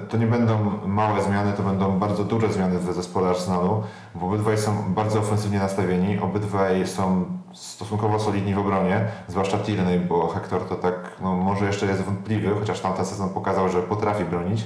to 0.08 0.16
nie 0.16 0.26
będą 0.26 0.70
małe 0.86 1.22
zmiany, 1.22 1.52
to 1.52 1.62
będą 1.62 1.98
bardzo 1.98 2.24
duże 2.24 2.52
zmiany 2.52 2.78
w 2.78 2.94
zespole 2.94 3.28
Arsenalu, 3.28 3.82
bo 4.14 4.26
obydwaj 4.26 4.58
są 4.58 4.94
bardzo 4.94 5.18
ofensywnie 5.18 5.58
nastawieni, 5.58 6.18
obydwaj 6.18 6.86
są 6.86 7.24
stosunkowo 7.52 8.20
solidni 8.20 8.54
w 8.54 8.58
obronie, 8.58 9.04
zwłaszcza 9.28 9.58
Tierney, 9.58 10.00
bo 10.00 10.28
Hector 10.28 10.68
to 10.68 10.74
tak, 10.74 10.94
no 11.22 11.36
może 11.36 11.66
jeszcze 11.66 11.86
jest 11.86 12.02
wątpliwy, 12.02 12.54
chociaż 12.60 12.80
tamten 12.80 13.04
sezon 13.04 13.28
pokazał, 13.28 13.68
że 13.68 13.82
potrafi 13.82 14.24
bronić. 14.24 14.64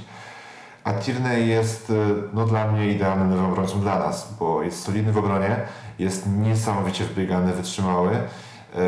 A 0.84 0.92
Tierney 0.92 1.48
jest 1.48 1.90
y, 1.90 1.94
no, 2.32 2.44
dla 2.44 2.72
mnie 2.72 2.88
idealnym 2.88 3.30
lewym 3.30 3.44
obrońcą 3.44 3.80
dla 3.80 3.98
nas, 3.98 4.34
bo 4.40 4.62
jest 4.62 4.82
solidny 4.82 5.12
w 5.12 5.18
obronie, 5.18 5.56
jest 5.98 6.26
niesamowicie 6.38 7.04
wbiegany, 7.04 7.52
wytrzymały 7.52 8.10
yy, 8.12 8.80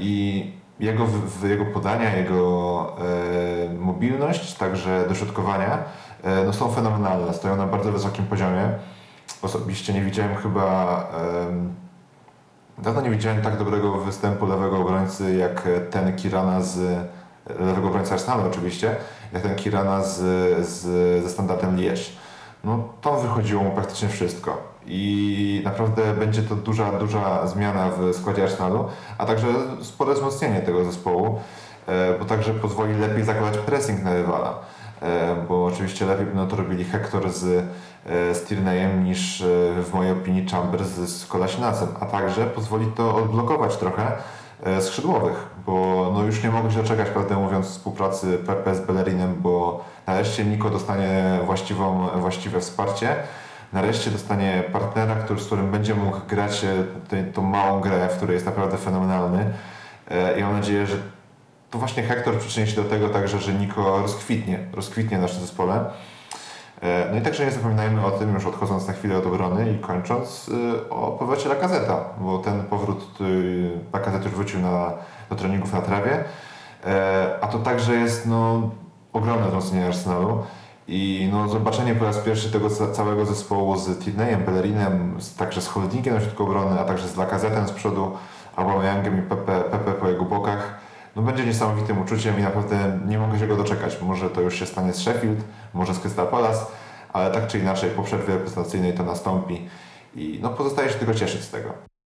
i 0.00 0.52
jego, 0.80 1.06
jego 1.48 1.64
podania, 1.64 2.16
jego 2.16 2.96
e, 3.68 3.74
mobilność, 3.74 4.54
także 4.54 5.04
dośrodkowania 5.08 5.78
e, 6.22 6.44
no, 6.44 6.52
są 6.52 6.72
fenomenalne, 6.72 7.34
stoją 7.34 7.56
na 7.56 7.66
bardzo 7.66 7.92
wysokim 7.92 8.26
poziomie. 8.26 8.70
Osobiście 9.42 9.92
nie 9.92 10.02
widziałem 10.02 10.36
chyba 10.36 11.00
em, 11.48 11.74
Dawno 12.78 13.00
nie 13.00 13.10
widziałem 13.10 13.42
tak 13.42 13.58
dobrego 13.58 13.92
występu 13.92 14.46
lewego 14.46 14.78
obrońcy 14.78 15.36
jak 15.36 15.62
ten 15.90 16.16
Kirana 16.16 16.60
z 16.60 16.78
lewego 17.58 17.88
obrońcy 17.88 18.12
Arsenalu 18.12 18.42
oczywiście, 18.46 18.96
jak 19.32 19.42
ten 19.42 19.54
Kirana 19.54 20.02
z, 20.02 20.16
z, 20.68 20.82
ze 21.24 21.30
standardem 21.30 21.76
Liège. 21.76 22.10
No 22.64 22.88
to 23.00 23.20
wychodziło 23.20 23.62
mu 23.62 23.70
praktycznie 23.70 24.08
wszystko 24.08 24.75
i 24.86 25.62
naprawdę 25.64 26.14
będzie 26.14 26.42
to 26.42 26.54
duża, 26.54 26.92
duża 26.92 27.46
zmiana 27.46 27.90
w 27.98 28.16
składzie 28.16 28.42
Arsenalu, 28.42 28.84
a 29.18 29.26
także 29.26 29.46
spore 29.82 30.14
wzmocnienie 30.14 30.60
tego 30.60 30.84
zespołu, 30.84 31.40
e, 31.86 32.18
bo 32.18 32.24
także 32.24 32.54
pozwoli 32.54 32.94
lepiej 32.94 33.24
zakładać 33.24 33.58
pressing 33.58 34.02
na 34.02 34.14
rywala. 34.14 34.58
E, 35.02 35.36
Bo 35.48 35.64
oczywiście 35.64 36.06
lepiej 36.06 36.26
będą 36.26 36.48
to 36.48 36.56
robili 36.56 36.84
Hector 36.84 37.30
z, 37.30 37.44
e, 38.06 38.34
z 38.34 38.50
niż 39.04 39.44
w 39.82 39.90
mojej 39.94 40.12
opinii 40.12 40.48
Chambers 40.48 40.88
z, 40.88 41.26
Kolasinacem, 41.26 41.88
a 42.00 42.06
także 42.06 42.46
pozwoli 42.46 42.86
to 42.86 43.16
odblokować 43.16 43.76
trochę 43.76 44.12
skrzydłowych, 44.80 45.46
bo 45.66 46.10
no 46.14 46.22
już 46.22 46.42
nie 46.42 46.50
mogę 46.50 46.70
się 46.70 46.82
doczekać, 46.82 47.08
prawdę 47.08 47.36
mówiąc, 47.36 47.66
współpracy 47.66 48.38
Pepe 48.46 48.74
z 48.74 48.80
Bellerinem, 48.80 49.34
bo 49.38 49.84
nareszcie 50.06 50.44
Niko 50.44 50.70
dostanie 50.70 51.40
właściwą, 51.44 52.08
właściwe 52.16 52.60
wsparcie, 52.60 53.16
nareszcie 53.72 54.10
dostanie 54.10 54.62
partnera, 54.72 55.14
który, 55.14 55.40
z 55.40 55.46
którym 55.46 55.70
będzie 55.70 55.94
mógł 55.94 56.20
grać 56.28 56.64
e, 57.12 57.24
tą 57.24 57.42
małą 57.42 57.80
grę, 57.80 58.08
w 58.08 58.16
której 58.16 58.34
jest 58.34 58.46
naprawdę 58.46 58.76
fenomenalny. 58.76 59.50
E, 60.10 60.38
i 60.38 60.42
mam 60.42 60.52
nadzieję, 60.52 60.86
że 60.86 60.96
to 61.70 61.78
właśnie 61.78 62.02
Hector 62.02 62.38
przyczyni 62.38 62.66
się 62.66 62.82
do 62.82 62.88
tego 62.88 63.08
także, 63.08 63.38
że 63.38 63.54
Niko 63.54 63.98
rozkwitnie, 64.02 64.58
rozkwitnie 64.72 65.18
w 65.18 65.20
naszym 65.20 65.40
zespole. 65.40 65.84
E, 66.82 67.10
No 67.12 67.18
i 67.18 67.20
także 67.22 67.44
nie 67.44 67.50
zapominajmy 67.50 68.06
o 68.06 68.10
tym, 68.10 68.34
już 68.34 68.46
odchodząc 68.46 68.86
na 68.86 68.92
chwilę 68.92 69.18
od 69.18 69.26
obrony 69.26 69.72
i 69.72 69.78
kończąc, 69.78 70.50
o 70.90 71.12
powrocie 71.12 71.48
Lakazeta, 71.48 72.04
bo 72.20 72.38
ten 72.38 72.64
powrót 72.64 73.18
Lakazet 73.92 74.24
już 74.24 74.34
wrócił 74.34 74.60
na, 74.60 74.92
do 75.30 75.36
treningów 75.36 75.72
na 75.72 75.80
trawie, 75.80 76.24
a 77.40 77.46
to 77.46 77.58
także 77.58 77.94
jest 77.94 78.26
no, 78.26 78.70
ogromne 79.12 79.46
wzmocnienie 79.46 79.86
Arsenalu 79.86 80.42
i 80.88 81.28
no, 81.32 81.48
zobaczenie 81.48 81.94
po 81.94 82.04
raz 82.04 82.18
pierwszy 82.18 82.50
tego 82.52 82.70
ca- 82.70 82.92
całego 82.92 83.26
zespołu 83.26 83.76
z 83.78 83.98
Tierneyem, 84.04 84.44
Bellerinem, 84.44 85.16
z, 85.20 85.34
także 85.34 85.60
z 85.60 85.66
Holdingiem 85.68 86.14
na 86.14 86.20
środku 86.20 86.42
obrony, 86.42 86.80
a 86.80 86.84
także 86.84 87.08
z 87.08 87.16
Lakazetem 87.16 87.68
z 87.68 87.72
przodu, 87.72 88.12
Aubameyangiem 88.56 89.18
i 89.18 89.22
Pepe, 89.22 89.60
Pepe 89.70 89.92
po 89.92 90.08
jego 90.08 90.24
bokach, 90.24 90.78
no 91.16 91.22
będzie 91.22 91.46
niesamowitym 91.46 92.00
uczuciem 92.02 92.38
i 92.38 92.42
naprawdę 92.42 92.98
nie 93.06 93.18
mogę 93.18 93.38
się 93.38 93.46
go 93.46 93.56
doczekać. 93.56 94.00
Może 94.02 94.30
to 94.30 94.40
już 94.40 94.54
się 94.58 94.66
stanie 94.66 94.92
z 94.92 94.96
Sheffield, 94.98 95.38
może 95.74 95.94
z 95.94 95.98
Crystal 95.98 96.28
Palace, 96.28 96.66
ale 97.12 97.30
tak 97.30 97.46
czy 97.46 97.58
inaczej 97.58 97.90
po 97.90 98.02
przerwie 98.02 98.34
reprezentacyjnej 98.34 98.94
to 98.94 99.02
nastąpi 99.02 99.68
i 100.16 100.38
no 100.42 100.48
pozostaje 100.50 100.88
się 100.88 100.94
tylko 100.94 101.14
cieszyć 101.14 101.42
z 101.42 101.50
tego. 101.50 101.68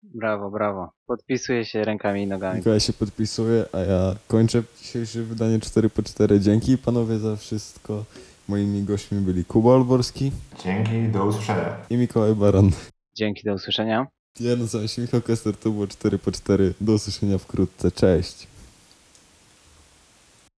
Brawo, 0.03 0.51
brawo. 0.51 0.91
Podpisuję 1.07 1.65
się 1.65 1.85
rękami 1.85 2.23
i 2.23 2.27
nogami. 2.27 2.59
Mikołaj 2.59 2.81
się 2.81 2.93
podpisuje, 2.93 3.65
a 3.73 3.79
ja 3.79 4.15
kończę 4.29 4.63
dzisiejsze 4.79 5.23
wydanie 5.23 5.59
4x4. 5.59 6.39
Dzięki 6.39 6.79
panowie 6.79 7.19
za 7.19 7.37
wszystko. 7.37 8.05
Moimi 8.49 8.83
gośćmi 8.83 9.19
byli 9.21 9.45
Kuba 9.45 9.71
Olborski 9.71 10.33
Dzięki, 10.65 11.09
do 11.13 11.25
usłyszenia. 11.27 11.77
i 11.91 11.97
Mikołaj 11.97 12.35
Baran. 12.35 12.71
Dzięki, 13.17 13.43
do 13.45 13.55
usłyszenia. 13.55 14.07
Ja 14.41 14.57
nazywam 14.57 14.89
się 14.89 15.03
Michał 15.03 15.21
Kester, 15.21 15.57
to 15.57 15.71
było 15.71 15.87
4x4. 15.87 16.73
Do 16.81 16.93
usłyszenia 16.93 17.39
wkrótce. 17.39 17.91
Cześć. 17.91 18.47